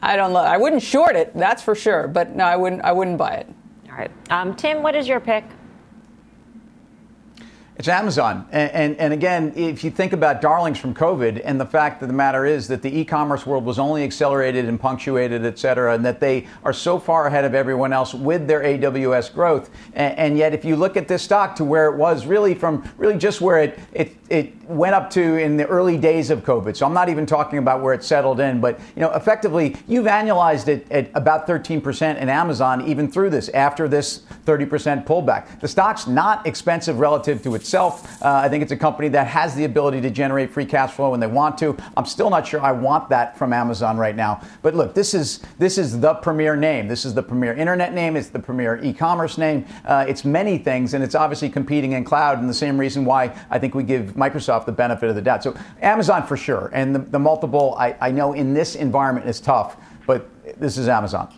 [0.00, 0.40] I don't know.
[0.40, 2.08] I wouldn't short it, that's for sure.
[2.08, 2.82] But no, I wouldn't.
[2.82, 3.46] I wouldn't buy it.
[3.90, 5.44] All right, um, Tim, what is your pick?
[7.78, 8.44] It's Amazon.
[8.50, 12.08] And, and, and, again, if you think about darlings from COVID, and the fact of
[12.08, 15.94] the matter is that the e commerce world was only accelerated and punctuated, et cetera,
[15.94, 19.70] and that they are so far ahead of everyone else with their AWS growth.
[19.92, 22.82] And, and yet, if you look at this stock to where it was really from
[22.96, 26.76] really just where it, it, it went up to in the early days of COVID.
[26.76, 30.06] So I'm not even talking about where it settled in, but you know, effectively, you've
[30.06, 35.60] annualized it at about 13% in Amazon even through this, after this 30% pullback.
[35.60, 38.22] The stock's not expensive relative to its itself.
[38.22, 41.10] Uh, I think it's a company that has the ability to generate free cash flow
[41.10, 41.76] when they want to.
[41.98, 44.40] I'm still not sure I want that from Amazon right now.
[44.62, 46.88] But look, this is this is the premier name.
[46.88, 48.16] This is the premier internet name.
[48.16, 49.66] It's the premier e-commerce name.
[49.84, 52.38] Uh, it's many things, and it's obviously competing in cloud.
[52.38, 55.42] And the same reason why I think we give Microsoft the benefit of the doubt.
[55.42, 59.40] So Amazon for sure, and the, the multiple I, I know in this environment is
[59.40, 59.76] tough,
[60.06, 60.26] but
[60.58, 61.34] this is Amazon.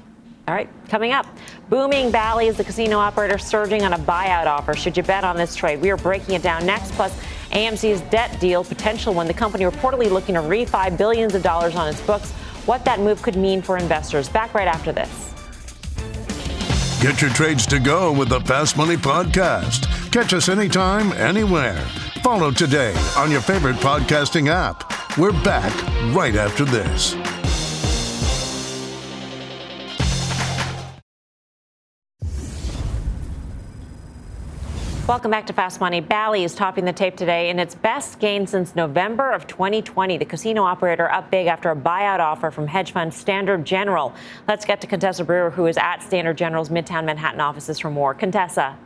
[0.50, 1.28] All right, coming up,
[1.68, 4.74] booming Bally's, the casino operator surging on a buyout offer.
[4.74, 5.80] Should you bet on this trade?
[5.80, 6.90] We are breaking it down next.
[6.94, 7.16] Plus,
[7.52, 11.86] AMC's debt deal potential when the company reportedly looking to refi billions of dollars on
[11.86, 12.32] its books.
[12.66, 14.28] What that move could mean for investors.
[14.28, 15.32] Back right after this.
[17.00, 19.86] Get your trades to go with the Fast Money Podcast.
[20.10, 21.78] Catch us anytime, anywhere.
[22.24, 25.16] Follow today on your favorite podcasting app.
[25.16, 25.72] We're back
[26.12, 27.14] right after this.
[35.10, 36.00] Welcome back to Fast Money.
[36.00, 40.18] Bally is topping the tape today in its best gain since November of 2020.
[40.18, 44.14] The casino operator up big after a buyout offer from hedge fund Standard General.
[44.46, 48.14] Let's get to Contessa Brewer, who is at Standard General's Midtown Manhattan offices for more.
[48.14, 48.78] Contessa.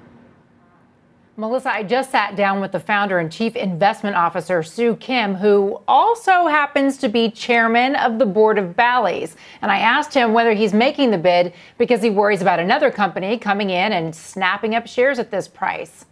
[1.36, 5.82] Melissa, I just sat down with the founder and chief investment officer, Soo Kim, who
[5.86, 9.36] also happens to be chairman of the board of Bally's.
[9.60, 13.36] And I asked him whether he's making the bid because he worries about another company
[13.36, 16.06] coming in and snapping up shares at this price.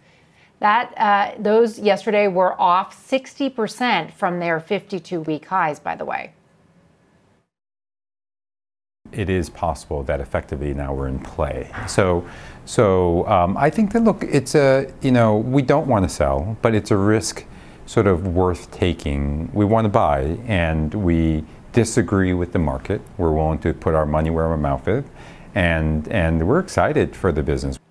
[0.63, 6.35] That uh, those yesterday were off 60% from their 52-week highs, by the way.
[9.11, 11.69] It is possible that effectively now we're in play.
[11.89, 12.25] So,
[12.65, 16.57] so um, I think that look, it's a you know we don't want to sell,
[16.63, 17.45] but it's a risk
[17.87, 19.51] sort of worth taking.
[19.53, 23.01] We want to buy, and we disagree with the market.
[23.19, 25.05] We're willing to put our money where our mouth is,
[25.57, 27.82] and and we're excited for the business.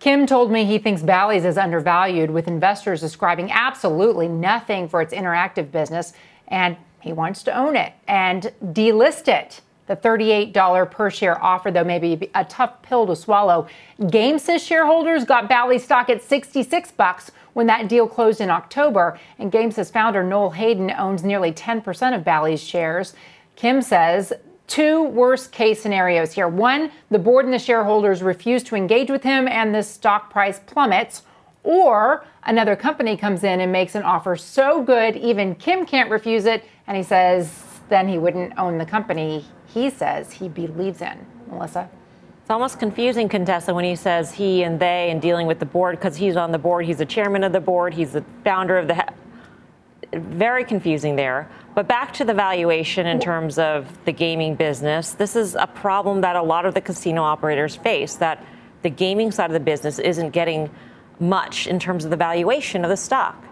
[0.00, 5.12] Kim told me he thinks Bally's is undervalued, with investors ascribing absolutely nothing for its
[5.12, 6.14] interactive business,
[6.48, 9.60] and he wants to own it and delist it.
[9.88, 13.66] The $38 per share offer, though, may be a tough pill to swallow.
[14.00, 19.52] Gamesys shareholders got Bally's stock at 66 bucks when that deal closed in October, and
[19.52, 23.14] Gamesys founder Noel Hayden owns nearly 10% of Bally's shares.
[23.54, 24.32] Kim says
[24.70, 26.48] two worst case scenarios here.
[26.48, 30.60] One, the board and the shareholders refuse to engage with him and the stock price
[30.60, 31.22] plummets.
[31.64, 36.46] Or another company comes in and makes an offer so good even Kim can't refuse
[36.46, 36.64] it.
[36.86, 41.26] And he says then he wouldn't own the company he says he believes in.
[41.48, 41.88] Melissa?
[42.40, 45.98] It's almost confusing, Contessa, when he says he and they and dealing with the board
[45.98, 46.84] because he's on the board.
[46.84, 47.94] He's the chairman of the board.
[47.94, 49.04] He's the founder of the
[50.12, 51.48] very confusing there.
[51.74, 56.22] But back to the valuation in terms of the gaming business, this is a problem
[56.22, 58.44] that a lot of the casino operators face that
[58.82, 60.70] the gaming side of the business isn't getting
[61.20, 63.44] much in terms of the valuation of the stock.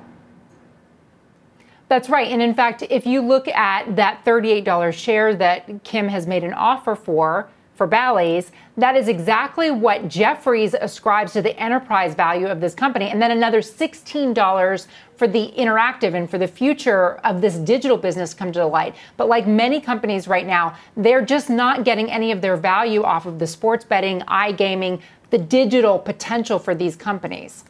[1.89, 2.31] That's right.
[2.31, 6.53] And in fact, if you look at that $38 share that Kim has made an
[6.53, 12.61] offer for, for Bally's, that is exactly what Jefferies ascribes to the enterprise value of
[12.61, 13.09] this company.
[13.09, 14.87] And then another $16
[15.17, 18.97] for the interactive and for the future of this digital business come to light.
[19.17, 23.27] But like many companies right now, they're just not getting any of their value off
[23.27, 27.65] of the sports betting, iGaming, the digital potential for these companies.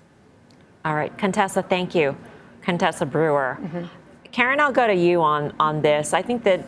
[0.86, 2.16] All right, Contessa, thank you.
[2.62, 3.58] Contessa Brewer.
[3.60, 3.84] Mm-hmm.
[4.32, 6.14] Karen, I'll go to you on, on this.
[6.14, 6.66] I think that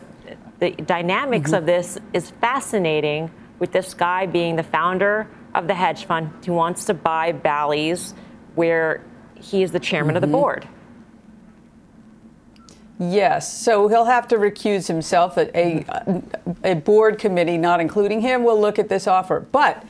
[0.61, 1.57] the dynamics mm-hmm.
[1.57, 6.53] of this is fascinating with this guy being the founder of the hedge fund who
[6.53, 8.13] wants to buy Bally's,
[8.55, 9.03] where
[9.35, 10.17] he is the chairman mm-hmm.
[10.17, 10.41] of the mm-hmm.
[10.41, 10.67] board.
[12.99, 15.35] Yes, so he'll have to recuse himself.
[15.35, 16.23] A, a,
[16.63, 19.39] a, board committee, not including him, will look at this offer.
[19.39, 19.83] But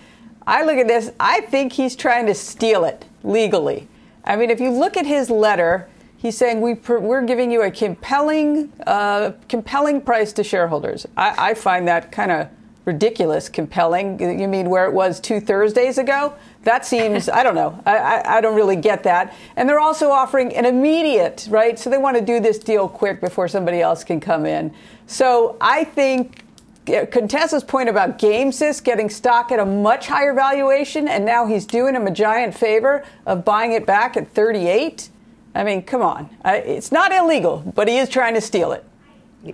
[0.47, 3.89] I look at this, I think he's trying to steal it legally.
[4.23, 5.89] I mean, if you look at his letter,
[6.21, 11.07] He's saying we we're giving you a compelling, uh, compelling price to shareholders.
[11.17, 12.47] I, I find that kind of
[12.85, 13.49] ridiculous.
[13.49, 14.39] Compelling?
[14.39, 16.35] You mean where it was two Thursdays ago?
[16.61, 17.81] That seems, I don't know.
[17.87, 19.35] I, I, I, don't really get that.
[19.55, 21.79] And they're also offering an immediate, right?
[21.79, 24.71] So they want to do this deal quick before somebody else can come in.
[25.07, 26.43] So I think
[26.85, 31.95] Contessa's point about Gamesys getting stock at a much higher valuation, and now he's doing
[31.95, 35.09] him a giant favor of buying it back at 38.
[35.53, 36.29] I mean, come on.
[36.45, 38.85] It's not illegal, but he is trying to steal it.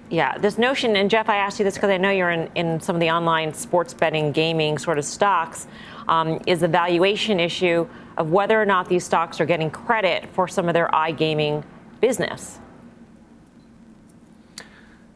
[0.10, 2.80] Yeah, this notion, and Jeff, I asked you this because I know you're in, in
[2.80, 5.68] some of the online sports betting, gaming sort of stocks,
[6.08, 7.88] um, is the valuation issue
[8.18, 11.64] of whether or not these stocks are getting credit for some of their iGaming
[12.02, 12.60] business.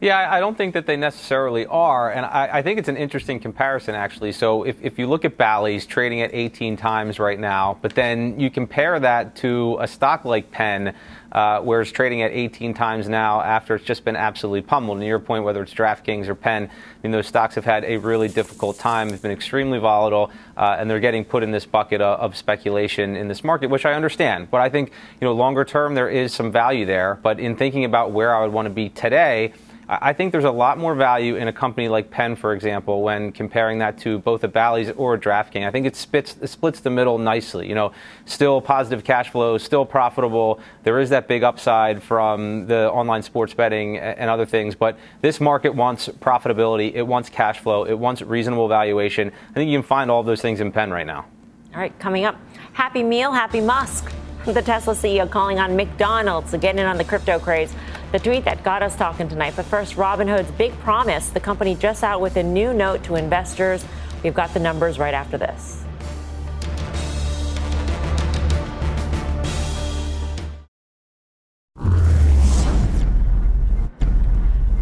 [0.02, 2.10] Yeah, I don't think that they necessarily are.
[2.10, 4.32] And I, I, think it's an interesting comparison, actually.
[4.32, 8.40] So if, if you look at Bally's trading at 18 times right now, but then
[8.40, 10.96] you compare that to a stock like Penn,
[11.30, 14.98] uh, where it's trading at 18 times now after it's just been absolutely pummeled.
[14.98, 17.98] And your point, whether it's DraftKings or Penn, I mean, those stocks have had a
[17.98, 19.08] really difficult time.
[19.08, 23.14] They've been extremely volatile, uh, and they're getting put in this bucket of, of speculation
[23.14, 24.50] in this market, which I understand.
[24.50, 24.90] But I think,
[25.20, 27.20] you know, longer term, there is some value there.
[27.22, 29.52] But in thinking about where I would want to be today,
[29.88, 33.32] I think there's a lot more value in a company like Penn, for example, when
[33.32, 35.66] comparing that to both a Bally's or a DraftKings.
[35.66, 37.68] I think it splits, it splits the middle nicely.
[37.68, 37.92] You know,
[38.24, 40.60] still positive cash flow, still profitable.
[40.84, 45.40] There is that big upside from the online sports betting and other things, but this
[45.40, 46.94] market wants profitability.
[46.94, 47.84] It wants cash flow.
[47.84, 49.32] It wants reasonable valuation.
[49.50, 51.26] I think you can find all those things in Penn right now.
[51.74, 52.36] All right, coming up,
[52.72, 54.12] Happy Meal, Happy Musk.
[54.44, 57.72] The Tesla CEO calling on McDonald's to get in on the crypto craze
[58.12, 59.54] the tweet that got us talking tonight.
[59.56, 63.84] But first, Robinhood's big promise the company just out with a new note to investors.
[64.22, 65.81] We've got the numbers right after this.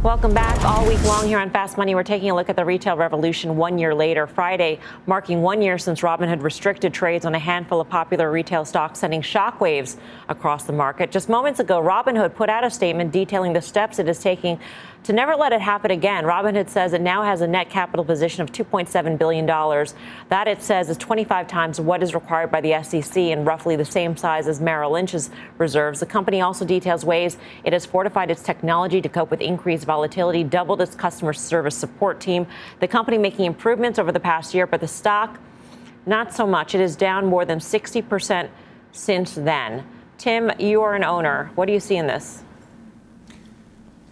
[0.03, 0.65] Welcome back.
[0.65, 3.59] All week long here on Fast Money, we're taking a look at the retail revolution
[3.59, 7.89] one year later, Friday, marking one year since Robinhood restricted trades on a handful of
[7.91, 9.99] popular retail stocks, sending shockwaves
[10.31, 11.11] across the market.
[11.11, 14.59] Just moments ago, Robinhood put out a statement detailing the steps it is taking
[15.03, 16.25] to never let it happen again.
[16.25, 19.47] Robinhood says it now has a net capital position of $2.7 billion.
[19.47, 23.85] That, it says, is 25 times what is required by the SEC and roughly the
[23.85, 26.01] same size as Merrill Lynch's reserves.
[26.01, 30.45] The company also details ways it has fortified its technology to cope with increased volatility,
[30.45, 32.47] doubled its customer service support team.
[32.79, 35.41] The company making improvements over the past year, but the stock,
[36.07, 36.77] not so much.
[36.77, 38.49] It is down more than 60%
[38.93, 39.85] since then.
[40.17, 41.51] Tim, you are an owner.
[41.57, 42.45] What do you see in this?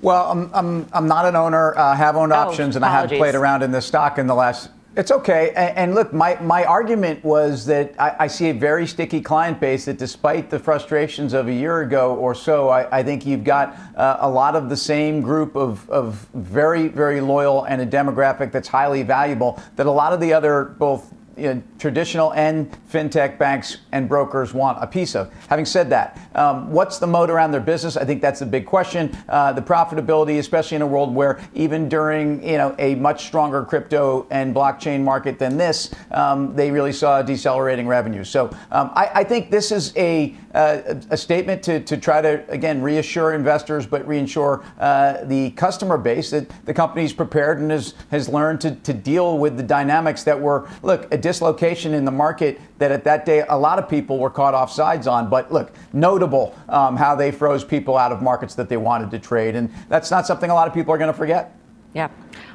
[0.03, 1.79] Well, I'm, I'm, I'm not an owner.
[1.79, 3.12] I have owned oh, options, and apologies.
[3.12, 4.70] I have played around in this stock in the last.
[4.99, 5.53] It's okay.
[5.55, 9.84] And, look, my, my argument was that I, I, see a very sticky client base
[9.84, 13.76] that, despite the frustrations of a year ago or so, I, I think you've got
[13.94, 18.51] uh, a lot of the same group of, of very, very loyal and a demographic
[18.51, 23.39] that's highly valuable that a lot of the other both you know, traditional and fintech
[23.39, 25.32] banks and brokers want a piece of.
[25.49, 27.97] Having said that, um, what's the moat around their business?
[27.97, 29.16] I think that's the big question.
[29.28, 33.64] Uh, the profitability, especially in a world where even during you know a much stronger
[33.64, 38.24] crypto and blockchain market than this, um, they really saw decelerating revenue.
[38.24, 42.45] So um, I, I, think this is a uh, a statement to, to try to
[42.51, 47.95] again reassure investors, but reinsure uh, the customer base that the company's prepared and has
[48.11, 52.11] has learned to, to deal with the dynamics that were look a dislocation in the
[52.11, 55.29] market that at that day a lot of people were caught off sides on.
[55.29, 59.18] But look, notable um, how they froze people out of markets that they wanted to
[59.18, 61.55] trade, and that's not something a lot of people are going to forget.
[61.93, 62.09] Yeah.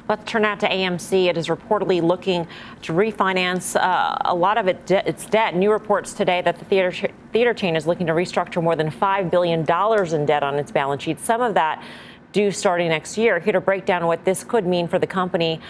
[0.08, 1.26] Let's turn out to AMC.
[1.26, 2.46] It is reportedly looking
[2.82, 5.54] to refinance uh, a lot of it de- its debt.
[5.54, 9.30] New reports today that the theater, theater chain is looking to restructure more than $5
[9.30, 11.20] billion in debt on its balance sheet.
[11.20, 11.82] Some of that
[12.32, 13.38] due starting next year.
[13.38, 15.60] Here to break down what this could mean for the company.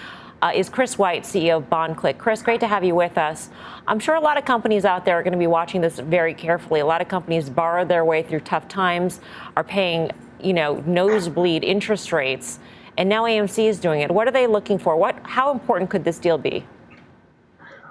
[0.45, 2.19] Uh, is Chris White, CEO of BondCliQ.
[2.19, 3.49] Chris, great to have you with us.
[3.87, 6.35] I'm sure a lot of companies out there are going to be watching this very
[6.35, 6.81] carefully.
[6.81, 9.21] A lot of companies borrow their way through tough times,
[9.57, 10.11] are paying,
[10.43, 12.59] you know, nosebleed interest rates
[12.99, 14.11] and now AMC is doing it.
[14.11, 14.97] What are they looking for?
[14.97, 16.67] What, how important could this deal be?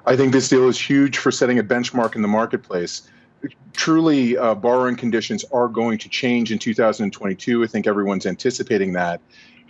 [0.06, 3.10] I think this deal is huge for setting a benchmark in the marketplace.
[3.74, 7.64] Truly, uh, borrowing conditions are going to change in 2022.
[7.64, 9.22] I think everyone's anticipating that.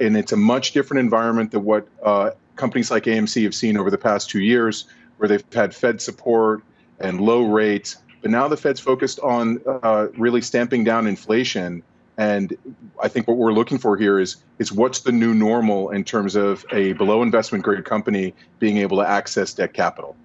[0.01, 3.89] And it's a much different environment than what uh, companies like AMC have seen over
[3.89, 4.85] the past two years,
[5.17, 6.63] where they've had Fed support
[6.99, 7.97] and low rates.
[8.21, 11.83] But now the Fed's focused on uh, really stamping down inflation
[12.17, 12.55] and
[13.01, 16.35] I think what we're looking for here is is what's the new normal in terms
[16.35, 20.15] of a below investment grade company being able to access debt capital.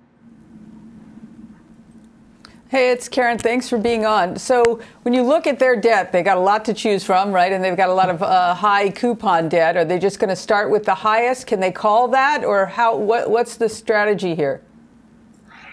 [2.71, 3.39] Hey, it's Karen.
[3.39, 4.37] Thanks for being on.
[4.37, 7.51] So, when you look at their debt, they got a lot to choose from, right?
[7.51, 9.79] And they've got a lot of uh, high coupon debt.
[9.79, 11.47] Are they just going to start with the highest?
[11.47, 12.95] Can they call that, or how?
[12.95, 14.61] What, what's the strategy here?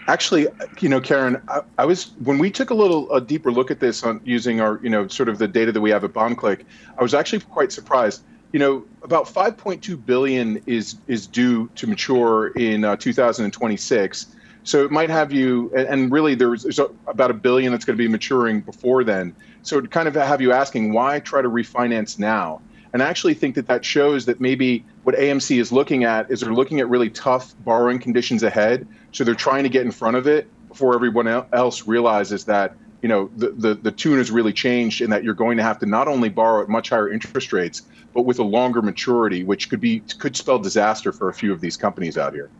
[0.08, 0.46] Actually,
[0.80, 3.78] you know, Karen, I, I, was when we took a little a deeper look at
[3.78, 6.64] this on using our, you know, sort of the data that we have at BondCliQ.
[6.96, 8.22] I was actually quite surprised.
[8.52, 14.35] You know, about 5.2 billion is is due to mature in uh, 2026
[14.66, 18.02] so it might have you, and really there's, there's about a billion that's going to
[18.02, 19.32] be maturing before then.
[19.62, 22.60] So it kind of have you asking why try to refinance now?
[22.92, 26.40] And I actually think that that shows that maybe what AMC is looking at is
[26.40, 28.88] they're looking at really tough borrowing conditions ahead.
[29.12, 33.08] So they're trying to get in front of it before everyone else realizes that you
[33.08, 35.86] know the, the, the tune has really changed and that you're going to have to
[35.86, 39.80] not only borrow at much higher interest rates, but with a longer maturity, which could
[39.80, 42.50] be could spell disaster for a few of these companies out here.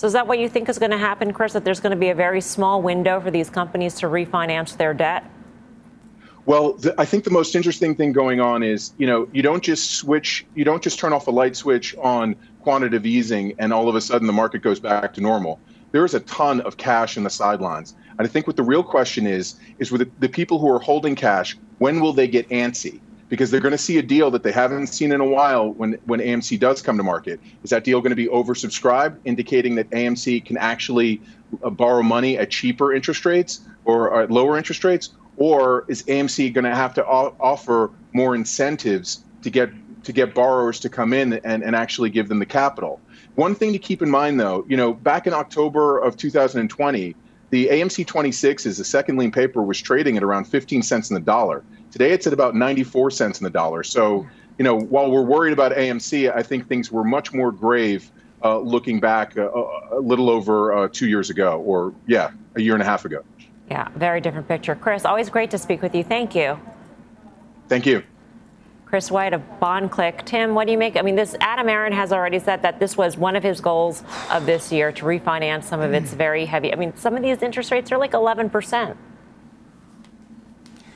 [0.00, 1.52] So is that what you think is going to happen, Chris?
[1.52, 4.94] That there's going to be a very small window for these companies to refinance their
[4.94, 5.30] debt?
[6.46, 9.62] Well, the, I think the most interesting thing going on is, you know, you don't
[9.62, 13.90] just switch, you don't just turn off a light switch on quantitative easing and all
[13.90, 15.60] of a sudden the market goes back to normal.
[15.92, 17.94] There is a ton of cash in the sidelines.
[18.18, 20.78] And I think what the real question is, is with the, the people who are
[20.78, 23.00] holding cash, when will they get antsy?
[23.30, 25.92] Because they're going to see a deal that they haven't seen in a while when,
[26.04, 27.40] when AMC does come to market.
[27.62, 31.22] Is that deal going to be oversubscribed, indicating that AMC can actually
[31.62, 35.10] uh, borrow money at cheaper interest rates or at lower interest rates?
[35.36, 39.70] Or is AMC going to have to offer more incentives to get
[40.02, 43.00] to get borrowers to come in and, and actually give them the capital?
[43.36, 47.14] One thing to keep in mind, though, you know, back in October of 2020,
[47.50, 51.14] the AMC 26 is a second lien paper was trading at around 15 cents in
[51.14, 51.64] the dollar.
[51.90, 53.82] Today it's at about 94 cents in the dollar.
[53.82, 54.26] So,
[54.58, 58.10] you know, while we're worried about AMC, I think things were much more grave
[58.42, 59.50] uh, looking back uh,
[59.90, 63.22] a little over uh, two years ago, or yeah, a year and a half ago.
[63.70, 64.74] Yeah, very different picture.
[64.74, 66.04] Chris, always great to speak with you.
[66.04, 66.58] Thank you.
[67.68, 68.02] Thank you.
[68.90, 70.24] Chris White of BondCliQ.
[70.24, 70.96] Tim, what do you make?
[70.96, 74.02] I mean, this Adam Aron has already said that this was one of his goals
[74.32, 76.72] of this year to refinance some of its very heavy.
[76.72, 78.96] I mean, some of these interest rates are like 11 percent.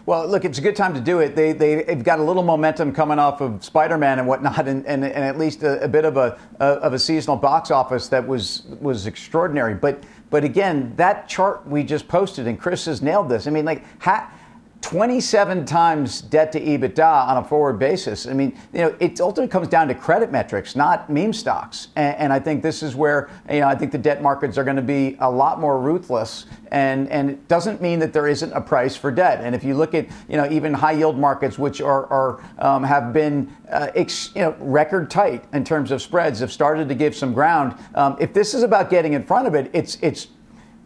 [0.07, 1.37] Well, look, it's a good time to do it.
[1.37, 4.85] They, they, have got a little momentum coming off of Spider Man and whatnot, and,
[4.87, 8.09] and, and at least a, a bit of a, a, of a seasonal box office
[8.09, 9.75] that was, was extraordinary.
[9.75, 13.47] But, but again, that chart we just posted, and Chris has nailed this.
[13.47, 14.31] I mean, like, ha-
[14.85, 18.27] 27 times debt to EBITDA on a forward basis.
[18.27, 21.89] I mean, you know, it ultimately comes down to credit metrics, not meme stocks.
[21.97, 24.63] And, and I think this is where, you know, I think the debt markets are
[24.63, 26.45] going to be a lot more ruthless.
[26.71, 29.41] And, and it doesn't mean that there isn't a price for debt.
[29.43, 32.85] And if you look at, you know, even high yield markets, which are, are um,
[32.85, 36.95] have been, uh, ex, you know, record tight in terms of spreads, have started to
[36.95, 37.75] give some ground.
[37.95, 40.29] Um, if this is about getting in front of it, it's, it's,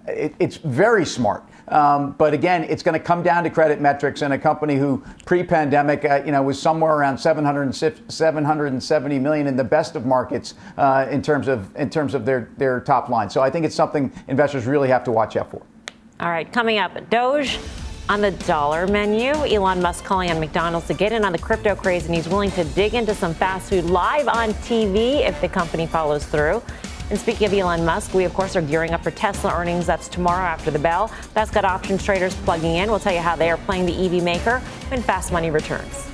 [0.08, 1.44] it, it's very smart.
[1.68, 5.02] Um, but again, it's going to come down to credit metrics and a company who
[5.26, 7.74] pre-pandemic, uh, you know, was somewhere around 700,
[8.10, 12.48] 770 million in the best of markets uh, in terms of in terms of their
[12.56, 13.28] their top line.
[13.28, 15.62] So I think it's something investors really have to watch out for.
[16.20, 17.58] All right, coming up, Doge
[18.08, 19.32] on the dollar menu.
[19.44, 22.50] Elon Musk calling on McDonald's to get in on the crypto craze, and he's willing
[22.52, 26.62] to dig into some fast food live on TV if the company follows through.
[27.10, 29.86] And speaking of Elon Musk, we of course are gearing up for Tesla earnings.
[29.86, 31.10] That's tomorrow after the bell.
[31.32, 32.90] That's got options traders plugging in.
[32.90, 36.06] We'll tell you how they are playing the EV maker when Fast Money returns.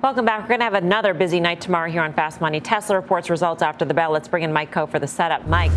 [0.00, 0.42] Welcome back.
[0.42, 2.60] We're going to have another busy night tomorrow here on Fast Money.
[2.60, 4.10] Tesla reports results after the bell.
[4.10, 5.46] Let's bring in Mike Khouw for the setup.
[5.48, 5.72] Mike.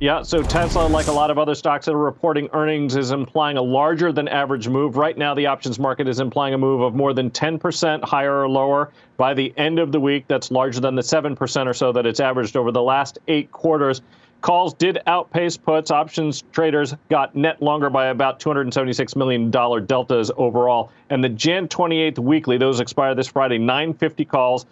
[0.00, 3.56] Yeah, so Tesla, like a lot of other stocks that are reporting earnings, is implying
[3.56, 4.96] a larger than average move.
[4.96, 8.48] Right now, the options market is implying a move of more than 10% higher or
[8.48, 10.26] lower by the end of the week.
[10.28, 14.00] That's larger than the 7% or so that it's averaged over the last eight quarters.
[14.40, 15.90] Calls did outpace puts.
[15.90, 20.92] Options traders got net longer by about $276 million deltas overall.
[21.10, 24.64] And the Jan 28th weekly, those expire this Friday, 950 calls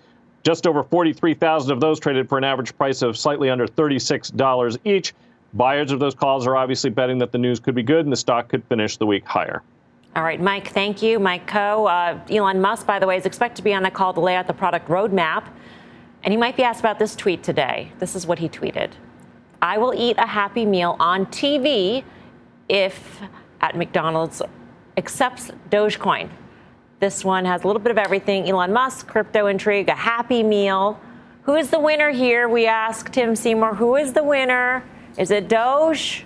[0.47, 5.13] just over 43,000 of those traded for an average price of slightly under $36 each.
[5.55, 8.17] Buyers of those calls are obviously betting that the news could be good and the
[8.17, 9.65] stock could finish the week higher.
[10.15, 11.19] All right, Mike, thank you.
[11.19, 11.91] Mike Khouw.
[11.91, 14.37] Uh, Elon Musk, by the way, is expected to be on the call to lay
[14.37, 15.49] out the product roadmap.
[16.23, 17.91] And he might be asked about this tweet today.
[17.99, 18.93] This is what he tweeted
[19.61, 22.05] I will eat a happy meal on TV
[22.69, 23.21] if
[23.61, 24.43] at McDonald's
[24.97, 26.31] accepts Dogecoin.
[26.99, 30.99] This one has a little bit of everything Elon Musk, crypto intrigue, a happy meal.
[31.43, 32.49] Who is the winner here?
[32.49, 34.83] We ask Tim Seymour, who is the winner?
[35.19, 36.25] Is it Doge?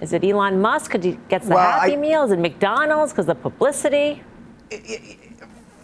[0.00, 2.22] Is it Elon Musk because he gets the well, happy I, meal?
[2.22, 4.22] Is it McDonald's because of publicity?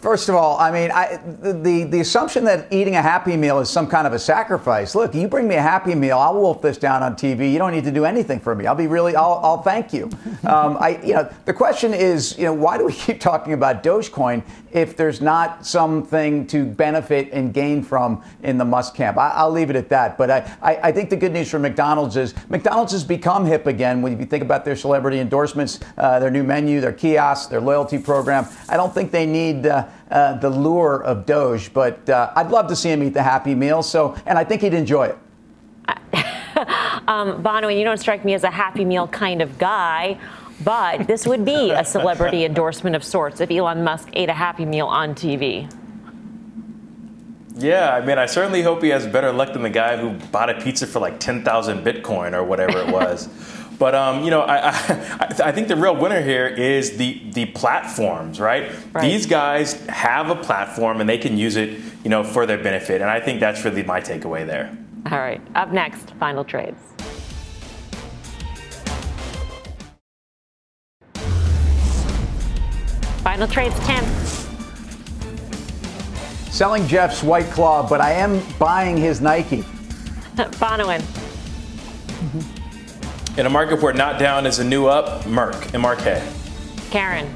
[0.04, 3.60] First of all, I mean, I, the, the, the assumption that eating a Happy Meal
[3.60, 4.94] is some kind of a sacrifice.
[4.94, 7.50] Look, you bring me a Happy Meal, I'll wolf this down on TV.
[7.50, 8.66] You don't need to do anything for me.
[8.66, 10.10] I'll be really, I'll, I'll thank you.
[10.44, 13.82] Um, I, you know, the question is, you know, why do we keep talking about
[13.82, 14.42] Dogecoin
[14.72, 19.16] if there's not something to benefit and gain from in the Musk camp?
[19.16, 20.18] I, will leave it at that.
[20.18, 23.66] But I, I, I, think the good news for McDonald's is McDonald's has become hip
[23.66, 24.02] again.
[24.02, 27.96] When you think about their celebrity endorsements, uh, their new menu, their kiosks, their loyalty
[27.96, 29.64] program, I don't think they need.
[29.64, 33.22] Uh, uh, the lure of Doge, but uh, I'd love to see him eat the
[33.22, 33.82] Happy Meal.
[33.82, 35.18] So, and I think he'd enjoy it.
[37.08, 40.18] um, Bonawyn, you don't strike me as a Happy Meal kind of guy.
[40.62, 44.64] But this would be a celebrity endorsement of sorts if Elon Musk ate a Happy
[44.64, 45.70] Meal on TV.
[47.56, 50.50] Yeah, I mean, I certainly hope he has better luck than the guy who bought
[50.50, 53.28] a pizza for like 10,000 Bitcoin or whatever it was.
[53.78, 54.72] But um, you know, I, I,
[55.46, 58.70] I, think the real winner here is the the platforms, right?
[58.92, 59.02] right?
[59.02, 63.00] These guys have a platform and they can use it, you know, for their benefit,
[63.00, 64.76] and I think that's really my takeaway there.
[65.10, 66.78] All right, up next, final trades.
[73.24, 74.04] Final trades, Tim.
[76.52, 79.62] Selling Jeff's White Claw, but I am buying his Nike.
[80.36, 81.00] Bonawyn.
[81.00, 82.53] Mm-hmm.
[83.36, 86.22] In a market where not down is a new up, Merck, MRK.
[86.92, 87.26] Karen.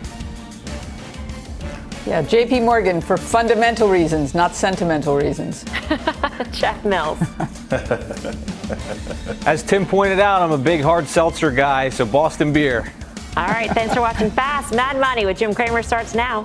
[2.07, 5.64] Yeah, JP Morgan for fundamental reasons, not sentimental reasons.
[6.53, 7.18] Jeff Mills.
[9.46, 12.92] As Tim pointed out, I'm a big hard seltzer guy, so Boston beer.
[13.36, 16.44] All right, thanks for watching Fast Mad Money with Jim Cramer starts now.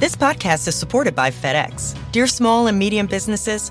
[0.00, 1.96] This podcast is supported by FedEx.
[2.10, 3.70] Dear small and medium businesses,